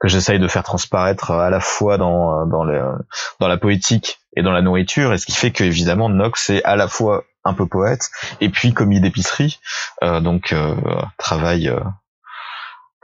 [0.00, 2.82] que j'essaye de faire transparaître à la fois dans dans le
[3.40, 6.64] dans la poétique et dans la nourriture et ce qui fait que évidemment Nox est
[6.64, 9.60] à la fois un peu poète et puis commis d'épicerie
[10.02, 10.74] euh, donc euh,
[11.18, 11.80] travail euh,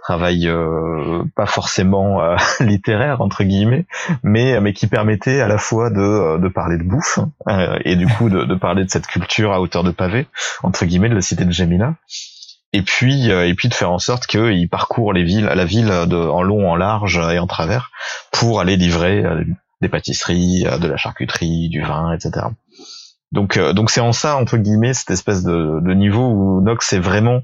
[0.03, 3.87] travail euh, pas forcément euh, littéraire entre guillemets
[4.23, 7.19] mais mais qui permettait à la fois de euh, de parler de bouffe
[7.85, 10.27] et du coup de, de parler de cette culture à hauteur de pavé
[10.62, 11.95] entre guillemets de la cité de Gemina
[12.73, 16.16] et puis et puis de faire en sorte qu'il parcourt les villes la ville de,
[16.16, 17.90] en long en large et en travers
[18.33, 19.25] pour aller livrer
[19.81, 22.47] des pâtisseries euh, de la charcuterie du vin etc
[23.33, 26.93] donc euh, donc c'est en ça entre guillemets cette espèce de, de niveau où Nox
[26.93, 27.43] est vraiment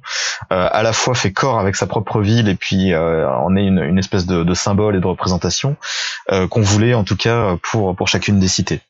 [0.52, 3.64] euh, à la fois fait corps avec sa propre ville et puis euh, en est
[3.64, 5.76] une, une espèce de, de symbole et de représentation
[6.32, 8.80] euh, qu'on voulait en tout cas pour pour chacune des cités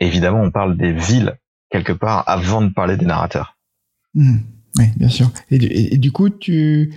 [0.00, 1.36] évidemment on parle des villes
[1.70, 3.56] quelque part avant de parler des narrateurs
[4.14, 4.36] Hmm.
[4.78, 5.28] Oui, bien sûr.
[5.50, 6.94] Et- et du coup, tu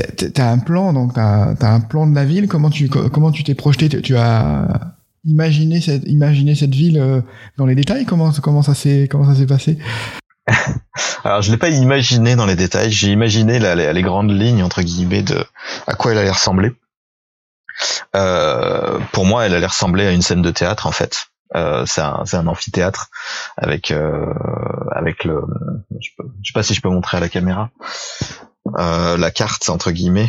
[0.00, 2.48] as un plan, donc tu as, un plan de la ville.
[2.48, 3.88] Comment tu co- comment tu t'es projeté?
[3.88, 7.20] Tu- as imaginé cette imaginé cette ville euh,
[7.56, 8.04] dans les détails?
[8.04, 9.78] Comment comment ça s'est comment ça s'est passé?
[11.24, 15.22] Alors je l'ai pas imaginé dans les détails, j'ai imaginé les, grandes lignes entre guillemets
[15.22, 15.44] de
[15.86, 16.72] à quoi elle allait ressembler.
[18.14, 21.26] Euh, pour moi, elle allait ressembler à une scène de théâtre en fait.
[21.54, 23.08] Euh, c'est un, amphithéâtre
[23.56, 23.92] avec
[24.92, 25.42] avec le
[26.00, 27.70] je, peux, je sais pas si je peux montrer à la caméra
[28.78, 30.28] euh, la carte entre guillemets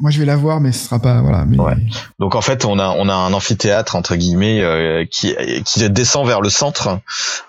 [0.00, 1.44] Moi, je vais la voir, mais ce sera pas voilà.
[1.44, 1.76] Mais Ouais.
[2.18, 6.26] Donc en fait, on a on a un amphithéâtre entre guillemets euh, qui qui descend
[6.26, 7.00] vers le centre.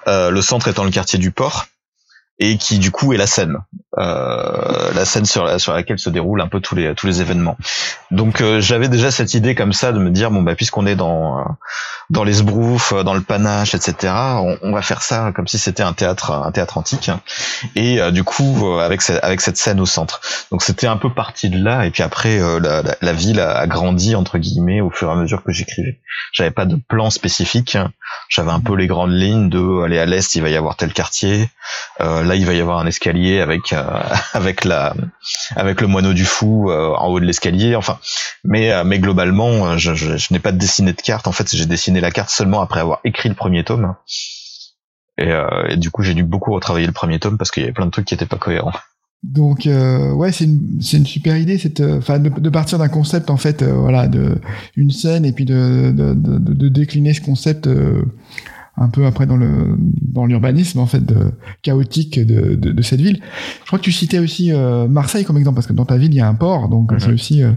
[0.08, 1.67] Euh, le centre étant le quartier du port
[2.39, 3.58] et qui du coup est la scène,
[3.97, 7.21] euh, la scène sur la, sur laquelle se déroulent un peu tous les tous les
[7.21, 7.58] événements.
[8.12, 10.95] Donc euh, j'avais déjà cette idée comme ça de me dire bon bah puisqu'on est
[10.95, 11.43] dans euh,
[12.09, 14.13] dans les sbroufs, euh, dans le panache, etc.
[14.13, 17.11] On, on va faire ça comme si c'était un théâtre un théâtre antique
[17.75, 20.21] et euh, du coup euh, avec cette, avec cette scène au centre.
[20.51, 23.67] Donc c'était un peu parti de là et puis après euh, la, la, ville a,
[23.67, 25.99] grandi entre guillemets au fur et à mesure que j'écrivais.
[26.33, 27.77] J'avais pas de plan spécifique.
[28.27, 30.93] J'avais un peu les grandes lignes de aller à l'est il va y avoir tel
[30.93, 31.49] quartier.
[32.01, 33.83] Euh, là il va y avoir un escalier avec euh,
[34.33, 34.93] avec la
[35.55, 37.75] avec le moineau du fou euh, en haut de l'escalier.
[37.75, 37.99] Enfin
[38.43, 41.27] mais euh, mais globalement euh, je, je, je n'ai pas dessiné de carte.
[41.27, 43.95] En fait j'ai dessiné la carte seulement après avoir écrit le premier tome.
[45.17, 47.65] Et, euh, et du coup j'ai dû beaucoup retravailler le premier tome parce qu'il y
[47.65, 48.71] avait plein de trucs qui étaient pas cohérents.
[49.21, 52.77] Donc euh, ouais, c'est une c'est une super idée, cette euh, enfin de, de partir
[52.77, 54.38] d'un concept en fait, euh, voilà, de
[54.77, 58.01] une scène et puis de de, de, de décliner ce concept euh,
[58.77, 61.33] un peu après dans le dans l'urbanisme en fait de,
[61.63, 63.19] chaotique de, de, de cette ville.
[63.63, 66.13] Je crois que tu citais aussi euh, Marseille comme exemple parce que dans ta ville
[66.13, 66.99] il y a un port, donc Mhm.
[67.01, 67.51] c'est aussi euh,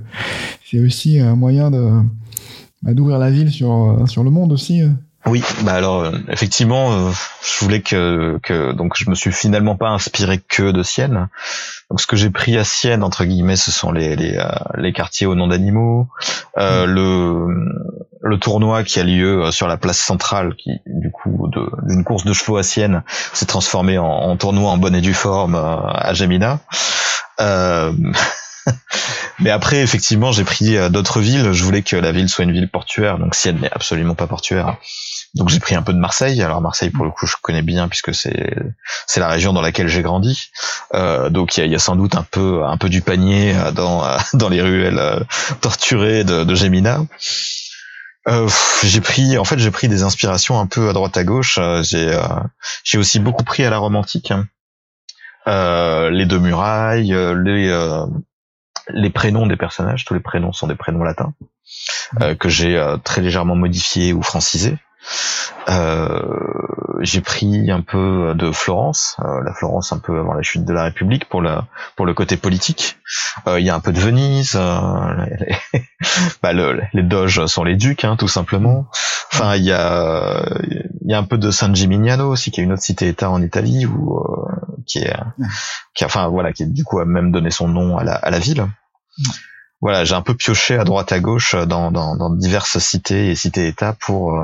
[0.68, 1.90] c'est aussi un moyen de
[2.82, 4.82] bah, d'ouvrir la ville sur euh, sur le monde aussi.
[4.82, 4.88] euh.
[5.24, 7.10] Oui, bah alors euh, effectivement, euh,
[7.42, 11.28] je voulais que, que donc je me suis finalement pas inspiré que de Sienne.
[11.90, 14.92] Donc ce que j'ai pris à Sienne entre guillemets, ce sont les les, euh, les
[14.92, 16.08] quartiers au nom d'animaux,
[16.58, 17.46] euh, le
[18.20, 21.48] le tournoi qui a lieu sur la place centrale, qui du coup
[21.84, 25.14] d'une course de chevaux à Sienne s'est transformé en, en tournoi en bonne et due
[25.14, 26.58] forme à Gemina.
[29.42, 31.52] Euh, Mais après, effectivement, j'ai pris euh, d'autres villes.
[31.52, 33.18] Je voulais que la ville soit une ville portuaire.
[33.18, 34.76] Donc Sienne n'est absolument pas portuaire.
[35.34, 36.42] Donc j'ai pris un peu de Marseille.
[36.42, 38.54] Alors Marseille, pour le coup, je connais bien puisque c'est
[39.06, 40.50] c'est la région dans laquelle j'ai grandi.
[40.94, 43.54] Euh, donc il y a, y a, sans doute un peu un peu du panier
[43.74, 45.00] dans dans les ruelles
[45.60, 47.00] torturées de, de Gémina.
[48.28, 48.48] Euh,
[48.84, 51.58] j'ai pris, en fait, j'ai pris des inspirations un peu à droite à gauche.
[51.82, 52.16] J'ai,
[52.84, 54.32] j'ai aussi beaucoup pris à la romantique.
[55.48, 57.68] Euh, les deux murailles, les
[58.88, 60.04] les prénoms des personnages.
[60.04, 61.34] Tous les prénoms sont des prénoms latins
[62.38, 64.76] que j'ai très légèrement modifiés ou francisés.
[65.68, 66.22] Euh,
[67.00, 70.72] j'ai pris un peu de Florence, euh, la Florence un peu avant la chute de
[70.72, 71.66] la République pour la
[71.96, 72.98] pour le côté politique.
[73.46, 74.54] Euh, il y a un peu de Venise.
[74.54, 75.82] Les,
[76.42, 78.86] bah, les, doges sont les ducs, hein, tout simplement.
[79.32, 80.44] Enfin, il y a
[81.04, 83.42] il y a un peu de San Gimignano aussi, qui est une autre cité-État en
[83.42, 84.20] Italie, ou
[84.86, 85.16] qui est
[85.94, 88.38] qui enfin voilà, qui du coup a même donné son nom à la à la
[88.38, 88.66] ville
[89.82, 93.34] voilà, j'ai un peu pioché à droite à gauche dans, dans, dans diverses cités et
[93.34, 94.40] cités-États pour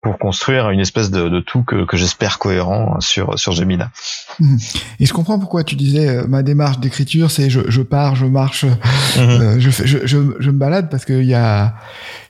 [0.00, 3.90] pour construire une espèce de, de tout que, que j'espère cohérent sur sur Gemina.
[4.38, 4.58] Mhm.
[5.00, 8.26] Et je comprends pourquoi tu disais euh, ma démarche d'écriture, c'est je, je pars, je
[8.26, 8.72] marche, mhm.
[9.16, 11.74] euh, je, je, je, je, me balade parce qu'il y a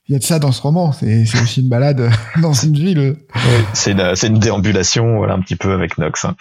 [0.08, 0.92] il y a de ça dans ce roman.
[0.92, 3.16] C'est aussi une balade dans une ville.
[3.34, 6.24] Oui, c'est une, c'est une déambulation, voilà, un petit peu avec Nox.
[6.24, 6.36] Hein.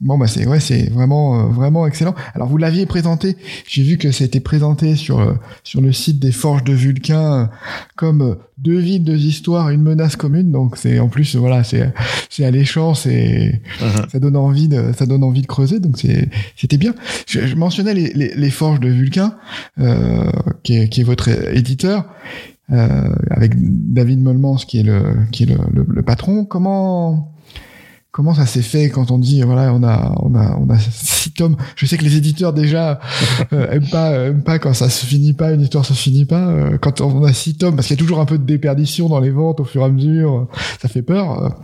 [0.00, 2.14] Bon bah c'est ouais c'est vraiment euh, vraiment excellent.
[2.34, 5.34] Alors vous l'aviez présenté, j'ai vu que ça a été présenté sur euh,
[5.64, 7.46] sur le site des Forges de Vulcain euh,
[7.96, 10.52] comme deux villes, deux histoires, une menace commune.
[10.52, 11.92] Donc c'est en plus voilà c'est
[12.30, 14.08] c'est alléchant, c'est uh-huh.
[14.08, 15.80] ça donne envie de ça donne envie de creuser.
[15.80, 16.94] Donc c'est c'était bien.
[17.26, 19.34] Je, mentionnais les, les, les, Forges de Vulcain
[20.62, 22.04] qui est qui est votre éditeur.
[22.68, 25.58] avec David Molmans qui est le qui est le,
[25.88, 26.44] le patron.
[26.44, 27.32] Comment
[28.10, 31.30] comment ça s'est fait quand on dit voilà on a on a on a six
[31.32, 31.56] tomes.
[31.76, 33.00] Je sais que les éditeurs déjà
[33.52, 36.48] euh, aiment pas aiment pas quand ça se finit pas une histoire se finit pas
[36.48, 39.08] euh, quand on a six tomes parce qu'il y a toujours un peu de déperdition
[39.08, 40.48] dans les ventes au fur et à mesure
[40.80, 41.54] ça fait peur.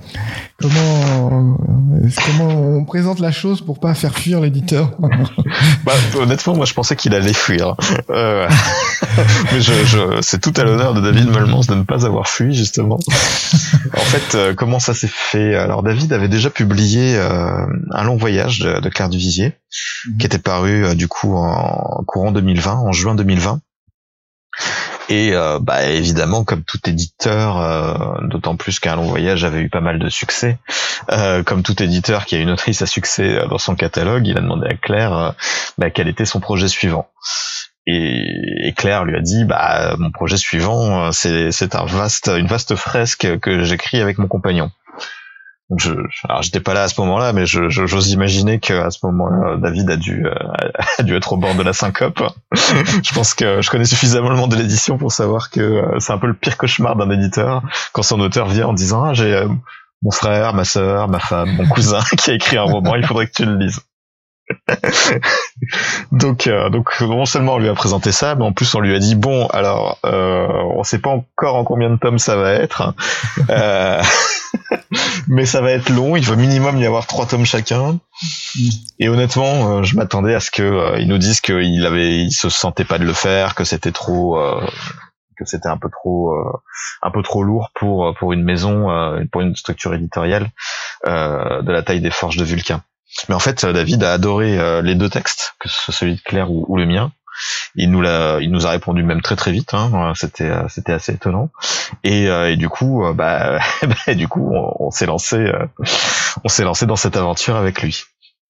[0.61, 1.59] Comment
[2.27, 4.93] comment on présente la chose pour pas faire fuir l'éditeur?
[5.85, 7.75] Bah, honnêtement moi je pensais qu'il allait fuir.
[8.11, 8.49] Euh,
[9.53, 12.55] mais je, je c'est tout à l'honneur de David Melmans de ne pas avoir fui
[12.55, 12.99] justement.
[13.93, 15.55] En fait euh, comment ça s'est fait?
[15.55, 19.53] Alors David avait déjà publié euh, un long voyage de, de Claire Duvisier,
[20.07, 20.19] mhm.
[20.19, 23.61] qui était paru euh, du coup en courant 2020, en juin 2020.
[25.11, 29.83] Et euh, bah, évidemment, comme tout éditeur, d'autant plus qu'un long voyage avait eu pas
[29.83, 30.59] mal de succès,
[31.45, 34.67] comme tout éditeur qui a une autrice à succès dans son catalogue, il a demandé
[34.67, 35.35] à Claire
[35.77, 37.09] bah, quel était son projet suivant.
[37.87, 42.75] Et, Claire lui a dit bah mon projet suivant c'est c'est un vaste une vaste
[42.77, 44.71] fresque que j'écris avec mon compagnon
[45.79, 45.93] je,
[46.29, 49.91] alors j'étais pas là à ce moment-là, mais j'ose je, imaginer qu'à ce moment-là, David
[49.91, 50.35] a dû, euh,
[50.99, 52.23] a dû être au bord de la syncope.
[52.55, 56.13] je pense que je connais suffisamment le monde de l'édition pour savoir que euh, c'est
[56.13, 59.35] un peu le pire cauchemar d'un éditeur quand son auteur vient en disant ah, j'ai
[59.35, 59.49] euh,
[60.03, 63.27] mon frère, ma sœur, ma femme, mon cousin qui a écrit un roman, il faudrait
[63.27, 63.81] que tu le lises.
[66.13, 68.95] donc, euh, donc non seulement on lui a présenté ça, mais en plus on lui
[68.95, 72.53] a dit bon, alors euh, on sait pas encore en combien de tomes ça va
[72.53, 72.95] être,
[73.51, 74.03] euh,
[75.29, 76.17] mais ça va être long.
[76.17, 77.99] Il va minimum y avoir trois tomes chacun.
[78.99, 82.33] Et honnêtement, euh, je m'attendais à ce que euh, ils nous disent qu'il avait, il
[82.33, 84.39] se sentait pas de le faire, que c'était trop
[85.37, 86.33] que c'était un peu trop
[87.03, 88.87] un peu trop lourd pour pour une maison
[89.33, 90.51] pour une structure éditoriale
[91.05, 92.83] de la taille des forges de Vulcain.
[93.29, 96.21] Mais en fait, David a adoré euh, les deux textes, que ce soit celui de
[96.21, 97.13] Claire ou, le mien.
[97.75, 99.75] Il nous l'a, il nous a répondu même très très vite.
[99.75, 100.13] Hein.
[100.15, 101.51] C'était, euh, c'était assez étonnant.
[102.05, 105.53] Et, euh, et du coup, bah, bah, du coup, on, s'est lancé,
[106.45, 108.03] on s'est lancé dans cette aventure avec lui.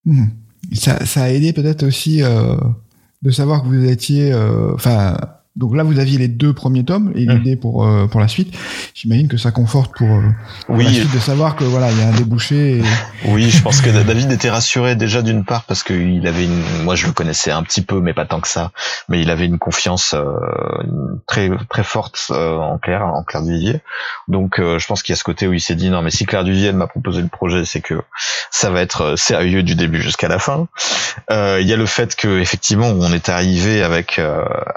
[0.05, 0.27] Hmm.
[0.72, 4.35] Ça, ça a aidé peut-être aussi de savoir que vous étiez,
[4.74, 5.16] enfin
[5.56, 7.30] donc là, vous aviez les deux premiers tomes et mmh.
[7.30, 8.56] l'idée pour euh, pour la suite.
[8.92, 10.22] J'imagine que ça conforte pour, euh,
[10.68, 10.84] oui.
[10.84, 12.82] la suite de savoir que voilà, il y a un débouché.
[13.26, 16.96] Oui, je pense que David était rassuré déjà d'une part parce qu'il avait une, moi
[16.96, 18.72] je le connaissais un petit peu, mais pas tant que ça,
[19.08, 20.24] mais il avait une confiance euh,
[21.28, 23.80] très très forte en Claire, en Claire Duvier.
[24.26, 26.26] Donc je pense qu'il y a ce côté où il s'est dit non, mais si
[26.26, 28.02] Claire Duvier m'a proposé le projet, c'est que
[28.50, 30.66] ça va être sérieux du début jusqu'à la fin.
[31.30, 34.20] Il y a le fait que effectivement on est arrivé avec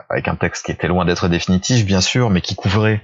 [0.10, 3.02] avec un texte qui était loin d'être définitif, bien sûr, mais qui couvrait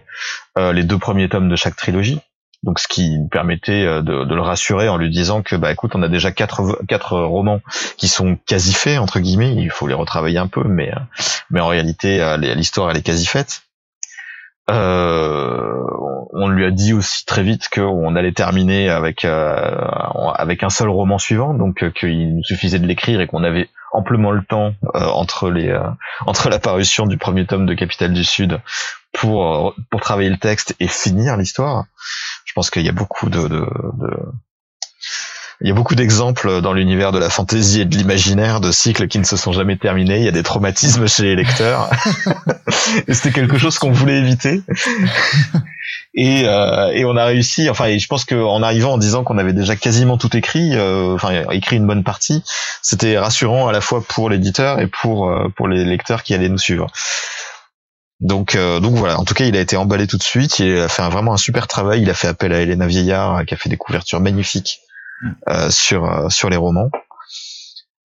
[0.58, 2.20] euh, les deux premiers tomes de chaque trilogie.
[2.64, 5.96] Donc, ce qui permettait euh, de, de, le rassurer en lui disant que, bah, écoute,
[5.96, 7.62] on a déjà quatre, quatre romans
[7.96, 9.56] qui sont quasi faits entre guillemets.
[9.56, 11.00] Il faut les retravailler un peu, mais, euh,
[11.52, 13.62] mais en réalité, l'histoire elle est quasi faite.
[14.70, 15.84] Euh,
[16.34, 21.18] on lui a dit aussi très vite qu'on allait terminer avec avec un seul roman
[21.18, 25.50] suivant, donc qu'il nous suffisait de l'écrire et qu'on avait amplement le temps euh, entre
[25.50, 25.88] les euh,
[26.26, 28.60] entre la parution du premier tome de Capitale du Sud
[29.14, 31.86] pour pour travailler le texte et finir l'histoire.
[32.46, 34.18] Je pense qu'il y a beaucoup de, de, de
[35.62, 39.08] il y a beaucoup d'exemples dans l'univers de la fantaisie et de l'imaginaire de cycles
[39.08, 40.18] qui ne se sont jamais terminés.
[40.18, 41.90] Il y a des traumatismes chez les lecteurs.
[43.08, 44.62] et c'était quelque chose qu'on voulait éviter.
[46.16, 47.70] Et, euh, et on a réussi.
[47.70, 51.16] Enfin, et je pense qu'en arrivant en disant qu'on avait déjà quasiment tout écrit, euh,
[51.16, 52.44] enfin écrit une bonne partie,
[52.82, 56.50] c'était rassurant à la fois pour l'éditeur et pour euh, pour les lecteurs qui allaient
[56.50, 56.88] nous suivre.
[58.20, 59.20] Donc, euh, donc voilà.
[59.20, 60.60] En tout cas, il a été emballé tout de suite.
[60.60, 62.02] Il a fait vraiment un super travail.
[62.02, 64.80] Il a fait appel à Elena Vieillard, qui a fait des couvertures magnifiques
[65.50, 66.90] euh, sur euh, sur les romans.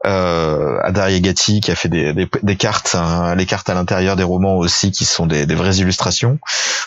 [0.07, 4.15] Euh, Adarie Gatti qui a fait des, des, des cartes, hein, les cartes à l'intérieur
[4.15, 6.39] des romans aussi qui sont des, des vraies illustrations.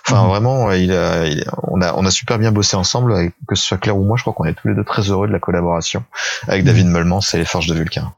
[0.08, 0.30] Enfin mhm.
[0.30, 1.26] vraiment, il a,
[1.63, 4.24] on a on a super bien bossé ensemble, que ce soit Claire ou moi, je
[4.24, 6.06] crois qu'on est tous les deux très heureux de la collaboration
[6.48, 6.94] avec David mhm.
[6.94, 8.13] Meulmans et les Forges de Vulcain.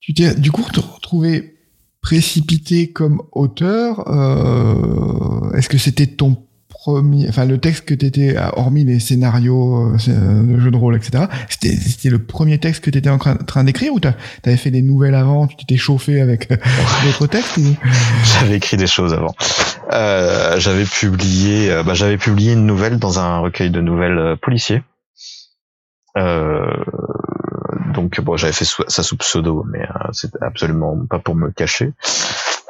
[0.00, 1.54] Tu t'es du coup retrouvé
[2.04, 4.06] précipité comme auteur.
[4.08, 6.36] Euh, Est-ce que c'était ton
[6.86, 11.24] enfin le texte que t'étais, hormis les scénarios euh, de jeux de rôle, etc.
[11.48, 15.14] C'était, c'était le premier texte que t'étais en train, d'écrire ou t'avais fait des nouvelles
[15.14, 16.56] avant, tu t'étais chauffé avec euh,
[17.04, 17.58] d'autres textes
[18.24, 19.34] J'avais écrit des choses avant.
[19.92, 24.82] Euh, j'avais publié, euh, bah, j'avais publié une nouvelle dans un recueil de nouvelles policiers.
[26.16, 26.66] Euh,
[27.92, 31.92] donc bon, j'avais fait ça sous pseudo, mais c'était absolument pas pour me cacher.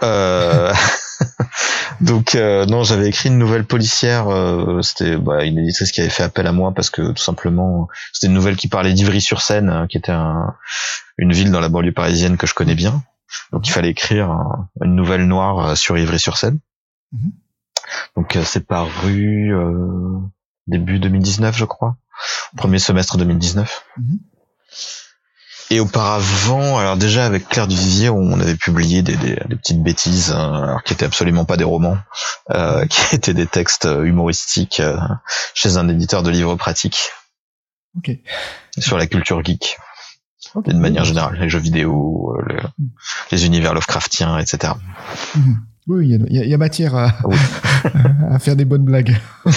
[0.03, 0.73] Euh,
[2.01, 4.29] donc euh, non, j'avais écrit une nouvelle policière.
[4.29, 7.89] Euh, c'était bah, une éditrice qui avait fait appel à moi parce que tout simplement
[8.13, 10.13] c'était une nouvelle qui parlait d'Ivry-sur-Seine, hein, qui était
[11.19, 13.03] une ville dans la banlieue parisienne que je connais bien.
[13.53, 14.37] Donc il fallait écrire
[14.83, 16.59] une nouvelle noire sur Ivry-sur-Seine.
[17.13, 17.33] Mhm.
[18.17, 19.53] Donc c'est paru
[20.67, 21.97] début 2019, je crois,
[22.57, 23.85] premier semestre 2019.
[25.71, 30.31] Et auparavant, alors déjà avec Claire Duvivier, on avait publié des, des, des petites bêtises,
[30.31, 31.97] hein, alors qui étaient absolument pas des romans,
[32.51, 34.99] euh, qui étaient des textes humoristiques euh,
[35.55, 37.11] chez un éditeur de livres pratiques.
[37.99, 38.23] Okay.
[38.79, 39.79] Sur la culture geek.
[40.55, 40.73] Okay.
[40.73, 42.87] de manière générale, les jeux vidéo, euh, mm.
[43.33, 44.75] les univers Lovecraftiens, etc.
[45.87, 47.15] Oui, il y, y a, matière à,
[48.31, 49.15] à, faire des bonnes blagues.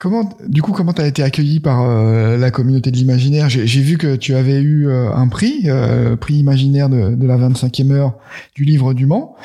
[0.00, 3.48] comment, du coup, comment t'as été accueilli par euh, la communauté de l'imaginaire?
[3.48, 7.36] J'ai vu que tu avais eu euh, un prix, euh, prix imaginaire de, de, la
[7.36, 8.14] 25e heure
[8.56, 9.36] du livre du Mans.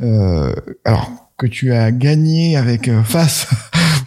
[0.00, 0.54] Mhm.
[0.84, 3.46] alors que tu as gagné avec face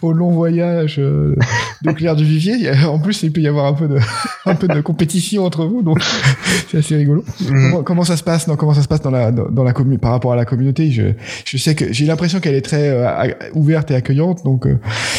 [0.04, 1.34] au long voyage euh,
[1.82, 2.70] de Claire du Vivier.
[2.86, 3.98] En plus, il peut y avoir un peu de,
[4.46, 6.02] un peu de compétition entre vous, donc
[6.70, 7.24] c'est assez rigolo.
[7.40, 7.82] Mm.
[7.84, 10.10] Comment, ça se passe non, Comment ça se passe dans la dans, la commune par
[10.12, 10.90] rapport à la communauté?
[10.90, 11.14] Je,
[11.44, 14.66] je sais que j'ai l'impression qu'elle est très euh, ouverte et accueillante, donc.
[14.66, 14.78] Euh,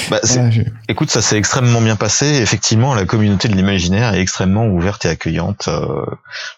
[0.09, 0.19] bah,
[0.87, 2.25] écoute, ça s'est extrêmement bien passé.
[2.25, 5.67] Effectivement, la communauté de l'imaginaire est extrêmement ouverte et accueillante.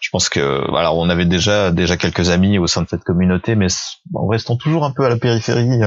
[0.00, 0.40] je pense que,
[0.76, 3.68] alors, on avait déjà déjà quelques amis au sein de cette communauté, mais
[4.14, 5.80] en restant toujours un peu à la périphérie,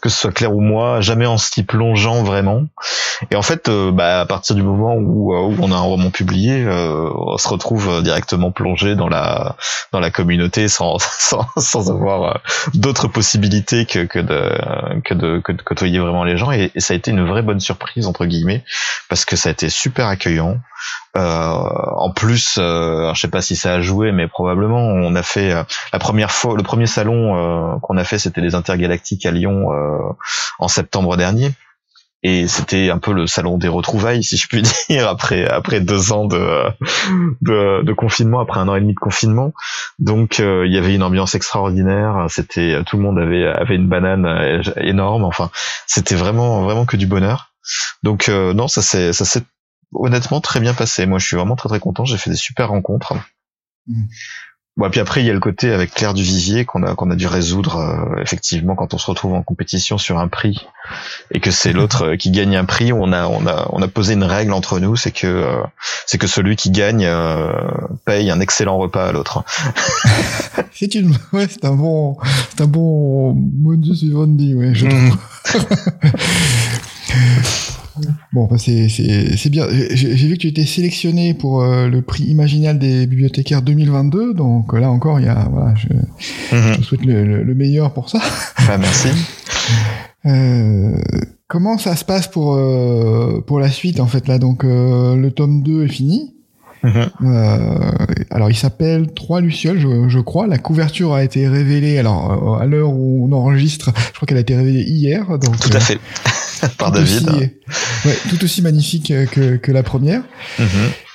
[0.00, 2.64] que ce soit Claire ou moi, jamais en style plongeant vraiment.
[3.30, 5.80] Et en fait, euh, bah, à partir du moment où, euh, où, on a un
[5.80, 9.56] roman publié, euh, on se retrouve directement plongé dans la
[9.90, 12.40] dans la communauté sans sans, sans avoir
[12.74, 16.52] d'autres possibilités que que de que de que de côtoyer vraiment les gens.
[16.52, 18.62] Et, ça a été une vraie bonne surprise entre guillemets
[19.08, 20.58] parce que ça a été super accueillant.
[21.16, 21.54] Euh,
[21.96, 25.54] en plus, euh, je sais pas si ça a joué, mais probablement, on a fait
[25.92, 29.68] la première fois, le premier salon qu'on a fait, c'était les Intergalactiques à Lyon
[30.58, 31.52] en septembre dernier
[32.22, 36.12] et c'était un peu le salon des retrouvailles si je puis dire après après deux
[36.12, 36.64] ans de
[37.40, 39.52] de, de confinement après un an et demi de confinement.
[39.98, 42.26] Donc euh, il y avait une ambiance extraordinaire.
[42.28, 45.24] C'était tout le monde avait avait une banane euh, énorme.
[45.24, 45.50] Enfin
[45.86, 47.52] c'était vraiment vraiment que du bonheur.
[48.02, 49.42] Donc euh, non ça s'est ça s'est
[49.92, 51.06] honnêtement très bien passé.
[51.06, 52.04] Moi je suis vraiment très très content.
[52.04, 53.14] J'ai fait des super rencontres.
[53.86, 54.02] Mmh.
[54.76, 57.10] Bon, et puis après, il y a le côté avec Claire Duvivier qu'on a qu'on
[57.10, 60.66] a dû résoudre euh, effectivement quand on se retrouve en compétition sur un prix
[61.32, 62.92] et que c'est l'autre euh, qui gagne un prix.
[62.92, 65.60] On a on a on a posé une règle entre nous, c'est que euh,
[66.06, 67.08] c'est que celui qui gagne
[68.04, 69.44] paye un excellent repas à l'autre.
[70.72, 72.16] c'est une ouais, c'est un bon
[72.50, 75.18] c'est un bon modus vivendi, ouais, je trouve.
[78.32, 79.66] Bon, bah, c'est bien.
[79.90, 84.34] J'ai vu que tu étais sélectionné pour euh, le prix Imaginal des bibliothécaires 2022.
[84.34, 85.88] Donc là encore, il y a, voilà, je,
[86.56, 86.76] mhm.
[86.76, 88.20] te souhaite le, meilleur pour ça.
[88.66, 89.08] Bah, merci.
[90.26, 91.00] Euh,
[91.48, 94.38] comment ça se passe pour, euh, pour la suite en fait là?
[94.38, 96.34] Donc le tome 2 est fini.
[96.82, 97.10] Mhm.
[97.24, 97.90] Euh,
[98.30, 100.46] alors, il s'appelle Trois Lucioles, je, je, crois.
[100.46, 104.38] La couverture a été révélée, alors, euh, à l'heure où on enregistre, je crois qu'elle
[104.38, 105.26] a été révélée hier.
[105.38, 105.98] Donc, tout à fait.
[106.78, 107.28] Par David.
[107.28, 107.40] Aussi,
[108.04, 110.22] ouais, tout aussi magnifique que, que la première.
[110.58, 110.66] Mhm.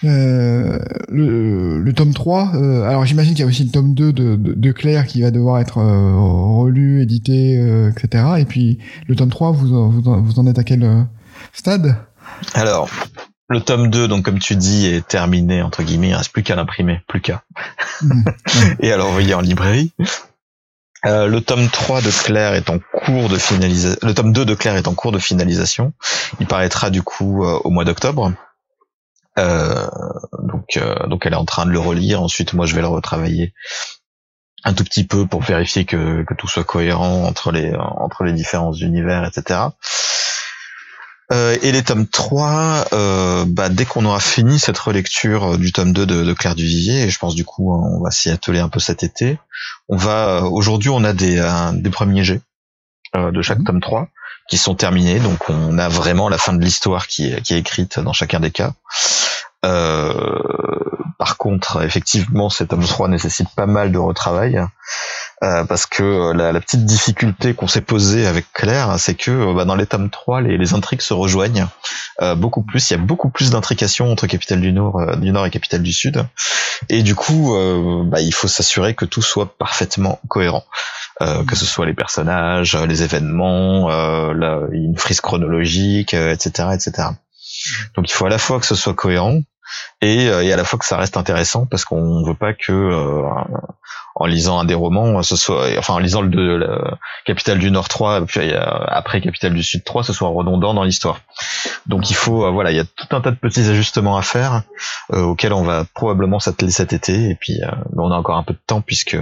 [0.06, 0.78] Euh,
[1.10, 4.36] le, le, tome 3, euh, alors j'imagine qu'il y a aussi le tome 2 de,
[4.36, 8.24] de, de Claire qui va devoir être euh, relu, édité, euh, etc.
[8.38, 8.78] Et puis
[9.08, 11.08] le tome 3, vous, vous, vous en êtes à quel
[11.54, 11.96] stade?
[12.54, 12.90] Alors,
[13.48, 16.56] le tome 2, donc comme tu dis, est terminé, entre guillemets, il reste plus qu'à
[16.56, 17.44] l'imprimer, plus qu'à.
[18.02, 18.26] Mhm.
[18.80, 19.94] Et alors, envoyer en librairie.
[21.06, 24.00] Euh, le tome 3 de Claire est en cours de finalisation.
[24.02, 25.94] Le tome 2 de Claire est en cours de finalisation.
[26.40, 28.34] Il paraîtra du coup euh, au mois d'octobre.
[29.38, 29.88] Euh,
[30.40, 32.24] donc, euh, donc elle est en train de le relire.
[32.24, 33.54] Ensuite, moi, je vais le retravailler
[34.64, 38.34] un tout petit peu pour vérifier que, que tout soit cohérent entre les entre les
[38.34, 39.60] différents univers, etc.
[41.32, 45.72] Euh, et les tomes 3, euh, bah, dès qu'on aura fini cette relecture euh, du
[45.72, 48.60] tome 2 de, de Claire Duvivier, et je pense du coup on va s'y atteler
[48.60, 49.40] un peu cet été,
[49.90, 52.42] on va aujourd'hui on a des, des premiers jets
[53.16, 53.66] de chaque mhm.
[53.66, 54.08] tome 3
[54.48, 57.60] qui sont terminés, donc on a vraiment la fin de l'histoire qui est, qui est
[57.60, 58.74] écrite dans chacun des cas.
[59.66, 60.14] Euh,
[61.18, 64.64] par contre, effectivement, cet tome 3 nécessite pas mal de retravail.
[65.44, 69.32] Euh, parce que euh, la, la petite difficulté qu'on s'est posée avec Claire, c'est que
[69.32, 71.68] euh, bah, dans les tomes 3, les, les intrigues se rejoignent
[72.38, 72.90] beaucoup plus.
[72.90, 75.92] Il y a beaucoup plus d'intrications entre Capitale du Nord, du Nord et Capitale du
[75.92, 76.26] Sud,
[76.88, 77.54] et du coup,
[78.06, 80.64] bah, il faut s'assurer que tout soit parfaitement cohérent.
[81.20, 87.10] que ce soit les personnages, les événements, la, une frise chronologique, etc., etc.
[87.96, 89.42] Donc il faut à la fois que ce soit cohérent,
[90.02, 93.22] et, et, à la fois que ça reste intéressant parce qu'on veut pas que euh,
[94.16, 96.80] en lisant un des romans, ce soit, enfin en lisant le de
[97.26, 100.84] Capitale du Nord 3, puis euh, après Capitale du Sud 3, ce soit redondant dans
[100.84, 101.20] l'histoire.
[101.86, 104.22] Donc il faut, euh, voilà, il y a tout un tas de petits ajustements à
[104.22, 104.64] faire
[105.12, 107.30] euh, auxquels on va probablement s'atteler cet été.
[107.30, 107.60] Et puis
[107.98, 109.18] on a encore un peu de temps puisque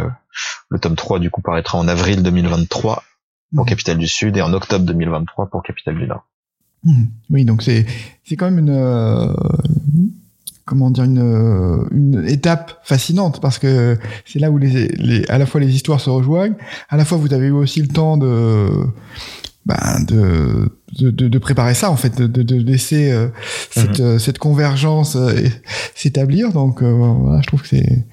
[0.70, 3.04] le tome 3 du coup paraîtra en avril 2023
[3.56, 3.68] pour mmh.
[3.68, 6.28] Capitale du Sud et en octobre 2023 pour Capitale du Nord.
[6.84, 7.04] Mmh.
[7.32, 7.86] Oui, donc c'est
[8.24, 9.34] c'est quand même une
[10.66, 15.46] comment dire une, une étape fascinante parce que c'est là où les, les, à la
[15.46, 16.56] fois les histoires se rejoignent,
[16.90, 18.70] à la fois vous avez eu aussi le temps de
[19.66, 23.28] ben de de, de, préparer ça en fait, de, de laisser euh,
[23.72, 24.06] cette, mhm.
[24.06, 25.32] euh, cette convergence euh,
[25.96, 26.52] s'établir.
[26.52, 28.06] Donc voilà, je trouve que c'est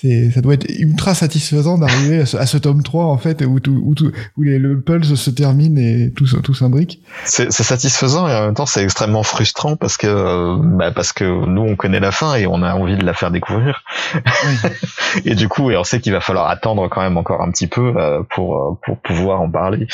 [0.00, 3.80] c'est ça doit être ultra satisfaisant d'arriver à, ce tome 3 en fait où tout,
[3.84, 7.02] où, tout, où les, le pulse se termine et tout tout s'imbrique.
[7.24, 11.62] C'est satisfaisant et en même temps c'est extrêmement frustrant parce que bah, parce que nous
[11.62, 13.82] on connaît la fin et on a envie de la faire découvrir.
[15.24, 17.66] et du coup et on sait qu'il va falloir attendre quand même encore un petit
[17.66, 17.94] peu
[18.30, 19.88] pour pour pouvoir en parler.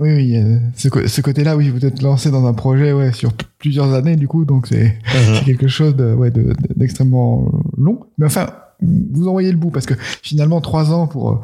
[0.00, 3.34] Oui, oui, euh, ce, ce côté-là, oui, vous êtes lancé dans un projet ouais, sur
[3.58, 5.44] plusieurs années, du coup, donc c'est mhm.
[5.44, 6.32] quelque chose de, ouais,
[6.74, 8.00] d'extrêmement long.
[8.16, 8.46] Mais enfin,
[8.80, 9.92] vous envoyez le bout parce que
[10.22, 11.42] finalement trois ans pour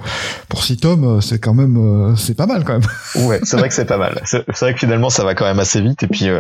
[0.49, 2.89] pour six tomes euh, c'est quand même euh, c'est pas mal quand même
[3.29, 5.59] ouais c'est vrai que c'est pas mal c'est vrai que finalement ça va quand même
[5.59, 6.31] assez vite et puis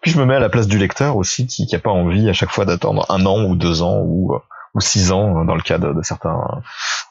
[0.00, 2.28] puis je me mets à la place du lecteur aussi qui qui a pas envie
[2.28, 4.34] à chaque fois d'attendre un an ou deux ans ou
[4.74, 6.62] ou six ans hein, dans le cas de, certains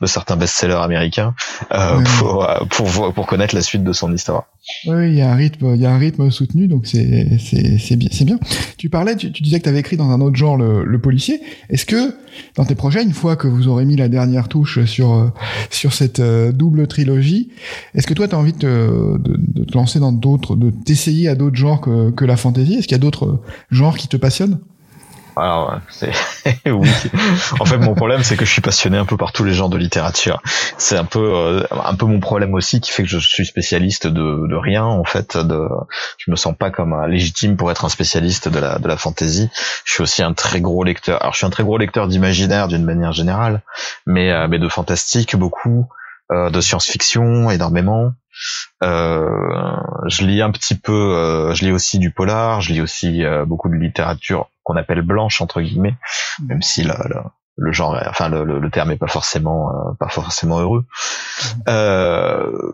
[0.02, 1.34] de certains best-sellers américains
[1.74, 4.46] euh, pour, euh, pour pour connaître la suite de son histoire.
[4.86, 7.78] Oui, il y a un rythme, il y a un rythme soutenu, donc c'est c'est
[7.78, 8.40] c'est bien, c'est bien.
[8.78, 11.42] Tu parlais, tu, disais que tu avais écrit dans un autre genre le, le policier.
[11.70, 12.16] Est-ce que
[12.56, 15.30] dans tes projets, une fois que vous aurez mis la dernière touche sur euh,
[15.70, 17.50] sur cette double trilogie,
[17.94, 21.28] est-ce que toi tu as envie de, de, de, te lancer dans d'autres, de t'essayer
[21.28, 24.18] à d'autres genres que que la fantasy Est-ce qu'il y a d'autres genres qui te
[24.18, 24.60] passionnent?
[25.40, 26.12] Alors, c'est
[26.66, 26.90] oui.
[27.60, 29.70] En fait, mon problème, c'est que je suis passionné un peu par tous les genres
[29.70, 30.42] de littérature.
[30.78, 34.08] C'est un peu, euh, un peu mon problème aussi, qui fait que je suis spécialiste
[34.08, 34.84] de, rien.
[34.84, 35.68] En fait, de,
[36.18, 39.50] je me sens pas comme légitime pour être un spécialiste de la, de la fantasy.
[39.86, 41.22] Je suis aussi un très gros lecteur.
[41.22, 43.62] Alors, je suis un très gros lecteur d'imaginaire d'une manière générale,
[44.06, 45.88] mais, euh, mais de fantastique beaucoup,
[46.32, 48.14] euh, de science-fiction énormément.
[48.84, 49.28] Euh,
[50.08, 53.76] je lis un petit peu, je lis aussi du polar, je lis aussi beaucoup de
[53.76, 55.98] littérature qu'on appelle blanche entre guillemets,
[56.40, 56.48] mmh.
[56.48, 56.94] même si le,
[57.58, 60.86] le, genre, enfin le, le, terme est pas forcément pas forcément heureux.
[61.68, 62.72] Mmh.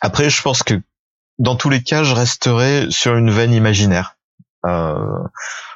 [0.00, 0.80] après, je pense que
[1.38, 4.16] dans tous les cas, je resterai sur une veine imaginaire.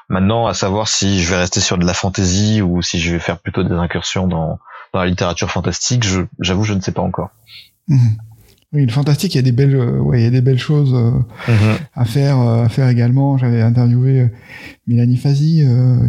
[0.08, 3.18] maintenant, à savoir si je vais rester sur de la fantaisie ou si je vais
[3.18, 4.58] faire plutôt des incursions dans,
[4.92, 6.04] dans la littérature fantastique,
[6.38, 7.30] j'avoue, je, ne sais pas encore.
[7.88, 7.96] Mmh.
[8.74, 10.58] Oui, le fantastique, il y a des belles, euh, ouais, il y a des belles
[10.58, 11.10] choses euh,
[11.48, 11.76] mhm.
[11.94, 13.38] à faire, euh, à faire également.
[13.38, 14.28] J'avais interviewé
[14.86, 15.64] Mélanie Fazi,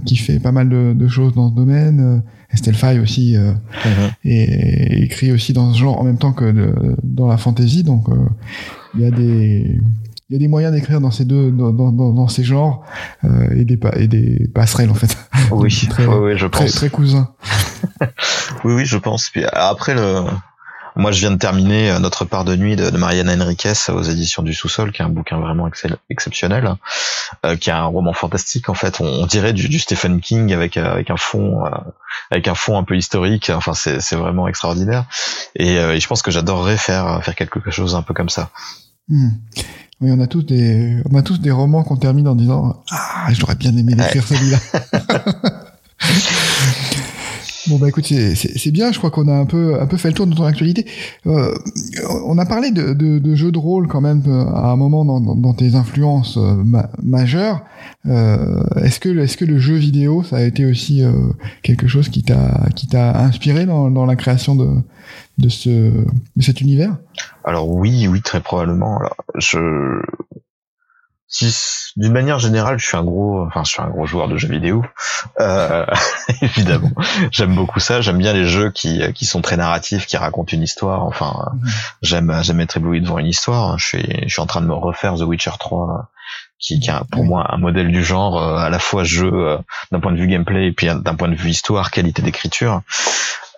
[0.06, 2.24] qui fait pas mal de, de, choses dans ce domaine.
[2.52, 4.12] Estelle Faye aussi, mhm.
[4.24, 7.84] et, écrit aussi dans ce genre en même temps que de, dans la fantasy.
[7.84, 8.08] Donc,
[8.96, 9.80] il y a des,
[10.30, 12.84] il y a des moyens d'écrire dans ces deux dans, dans, dans ces genres
[13.24, 15.16] euh, et des et des passerelles en fait.
[15.52, 16.72] Oui, très, oui, je pense.
[16.74, 17.30] Très, cousin.
[18.64, 19.30] oui, oui, je pense.
[19.30, 20.24] Puis après le
[20.96, 24.02] moi, je viens de terminer euh, Notre part de nuit de, de Mariana Enriquez aux
[24.02, 25.70] éditions du Sous-sol, qui est un bouquin vraiment
[26.10, 26.76] exceptionnel,
[27.46, 29.02] euh, qui est un roman fantastique en fait.
[29.02, 31.64] On, dirait du, du, Stephen King avec euh, avec un fond
[32.32, 33.50] avec un fond un peu historique.
[33.50, 35.06] Enfin, c'est vraiment extraordinaire.
[35.56, 38.50] Et, et, je pense que j'adorerais faire faire quelque chose un peu comme ça.
[39.10, 39.30] Hmm.
[40.02, 43.28] Oui, on a tous des, on a tous des romans qu'on termine en disant ah,
[43.32, 44.60] j'aurais bien aimé écrire celui-là.
[47.68, 50.14] Bon bah écoute, c'est bien, je crois qu'on a un peu un peu fait le
[50.14, 50.86] tour de ton actualité.
[51.26, 51.56] Euh,
[52.26, 55.04] on a parlé de, de, de, jeux de rôle quand même euh, à un moment
[55.04, 56.64] dans, dans, tes influences euh,
[57.02, 57.62] majeures.
[58.06, 61.12] Euh, est-ce que est-ce que le jeu vidéo ça a été aussi euh,
[61.64, 64.70] quelque chose qui t'a qui t'a inspiré dans, dans la création de
[65.40, 66.96] de ce de cet univers?
[67.44, 69.00] Alors oui, oui très probablement.
[69.00, 70.02] Alors, je
[71.28, 71.52] si
[71.96, 74.50] d'une manière générale, je suis un gros, enfin, je suis un gros joueur de jeux
[74.50, 74.86] vidéo,
[75.40, 75.86] euh,
[76.42, 76.92] évidemment.
[77.32, 78.02] J'aime beaucoup ça.
[78.02, 81.06] J'aime bien les jeux qui qui sont très narratifs, qui racontent une histoire.
[81.06, 81.54] Enfin,
[82.02, 83.78] j'aime j'aime être ébloui devant une histoire.
[83.80, 86.10] Je suis je suis en train de me refaire The Witcher 3
[86.60, 89.58] qui, qui est pour moi un modèle du genre euh, à la fois jeu euh,
[89.92, 92.82] d'un point de vue gameplay et puis d'un point de vue histoire, qualité d'écriture.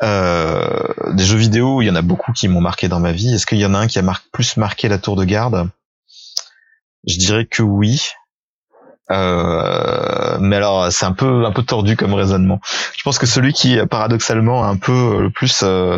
[0.04, 0.84] Euh,
[1.14, 3.34] des jeux vidéo, il y en a beaucoup qui m'ont marqué dans ma vie.
[3.34, 5.70] Est-ce qu'il y en a un qui a mar plus marqué la tour de garde?
[7.08, 8.12] Je dirais que oui.
[9.10, 12.60] Euh, mais alors c'est un peu un peu tordu comme raisonnement.
[12.98, 15.98] Je pense que celui qui paradoxalement a un peu le plus euh,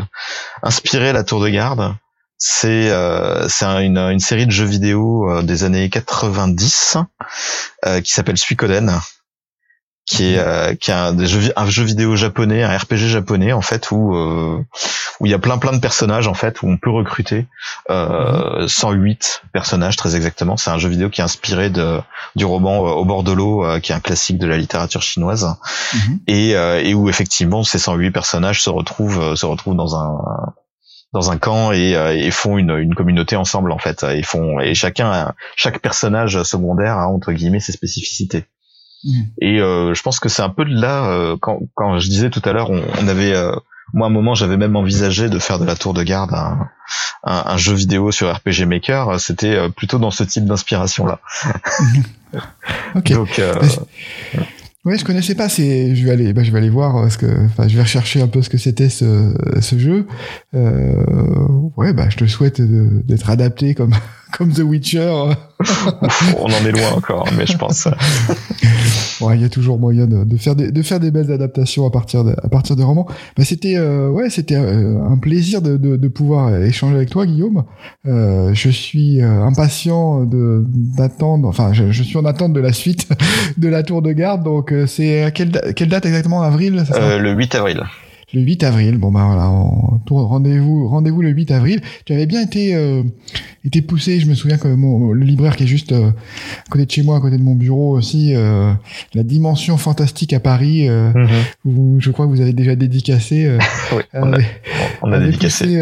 [0.61, 1.95] inspiré la tour de garde,
[2.37, 6.97] c'est euh, c'est une, une série de jeux vidéo des années 90
[8.03, 8.99] qui s'appelle Suikoden
[10.09, 13.61] qui est euh, qui est un, jeu, un jeu vidéo japonais, un RPG japonais en
[13.61, 14.59] fait où euh,
[15.19, 17.45] où il y a plein plein de personnages en fait où on peut recruter
[17.91, 20.57] euh, 108 personnages très exactement.
[20.57, 21.99] C'est un jeu vidéo qui est inspiré de
[22.35, 25.03] du roman euh, Au bord de l'eau euh, qui est un classique de la littérature
[25.03, 25.55] chinoise
[25.93, 26.19] mhm.
[26.25, 30.17] et et où effectivement ces 108 personnages se retrouvent se retrouvent dans un
[31.13, 34.03] dans un camp et, et font une, une communauté ensemble en fait.
[34.15, 38.45] Ils font et chacun chaque personnage secondaire a entre guillemets ses spécificités.
[39.03, 39.21] Mm.
[39.41, 42.29] Et euh, je pense que c'est un peu de là, euh, quand, quand je disais
[42.29, 43.55] tout à l'heure, on, on, avait, euh,
[43.93, 46.69] moi à un moment j'avais même envisagé de faire de la tour de garde un,
[47.23, 51.19] un, un jeu vidéo sur RPG Maker, c'était plutôt dans ce type d'inspiration là.
[52.95, 53.13] ok.
[53.13, 53.41] Donc,
[54.85, 55.49] Ouais, je connaissais pas.
[55.49, 58.21] C'est, je vais aller, bah, je vais aller voir ce que, enfin, je vais rechercher
[58.21, 60.07] un peu ce que c'était ce, ce jeu.
[60.55, 61.03] Euh,
[61.75, 63.93] ouais, bah, je te souhaite d'être adapté comme,
[64.37, 65.09] comme The Witcher.
[66.37, 67.87] on en est loin encore, mais je pense.
[69.21, 71.85] ouais, il y a toujours moyen de, de, faire des, de faire des belles adaptations
[71.85, 73.07] à partir de, à partir des romans.
[73.37, 77.25] Bah, c'était, euh, ouais, c'était euh, un plaisir de, de, de, pouvoir échanger avec toi,
[77.25, 77.63] Guillaume.
[78.07, 80.63] Euh, je suis euh, impatient de
[80.97, 81.47] d'attendre.
[81.47, 83.09] Enfin, je, je, suis en attente de la suite
[83.57, 84.43] de la tour de garde.
[84.43, 86.41] Donc, euh, c'est à quelle, quelle date exactement?
[86.41, 86.83] Avril
[87.19, 87.83] Le 8 avril
[88.33, 88.97] le 8 avril.
[88.97, 89.47] Bon bah voilà,
[90.09, 91.81] rendez-vous rendez-vous le 8 avril.
[92.05, 93.03] Tu avais bien été euh,
[93.65, 96.85] été poussé, je me souviens que mon, le libraire qui est juste euh, à côté
[96.85, 98.71] de chez moi, à côté de mon bureau aussi, euh,
[99.13, 101.99] la dimension fantastique à Paris, mhm.
[101.99, 103.57] je crois que vous avez déjà dédicacé.
[103.95, 104.03] oui,
[105.01, 105.79] on a, dédicacé.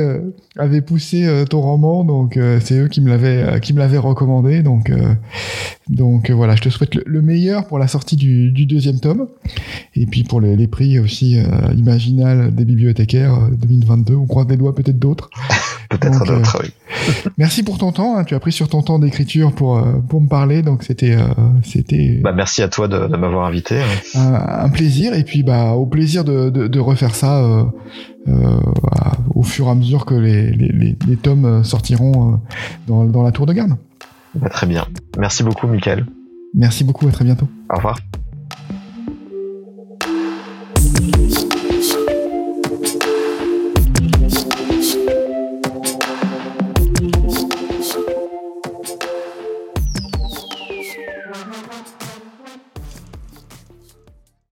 [0.57, 4.91] avait poussé ton roman, donc c'est eux qui me l'avaient qui me l'avaient recommandé, donc
[5.89, 9.27] donc voilà, je te souhaite le, meilleur pour la sortie du, du, deuxième tome
[9.95, 11.37] et puis pour les, les prix aussi
[11.75, 14.13] imaginal des bibliothécaires 2022.
[14.13, 15.29] Euh, On croise des doigts peut-être d'autres.
[15.89, 16.69] peut-être d'autres, oui.
[17.37, 18.17] merci pour ton temps.
[18.17, 18.23] Hein.
[18.23, 21.27] Tu as pris sur ton temps d'écriture pour euh, pour me parler, donc c'était euh,
[21.63, 22.19] c'était.
[22.23, 23.79] Bah, merci à toi de, m'avoir invité.
[24.15, 24.65] Hein.
[24.65, 27.65] Un, plaisir et puis bah au plaisir de, de, refaire ça
[29.33, 32.39] au fur et à mesure que les, les, les, tomes sortiront
[32.87, 33.77] dans, dans la tour de garde.
[34.41, 34.87] Bah, très bien.
[35.17, 36.05] Merci beaucoup, Michael.
[36.53, 37.07] Merci beaucoup.
[37.07, 37.47] À très bientôt.
[37.69, 37.97] Au revoir.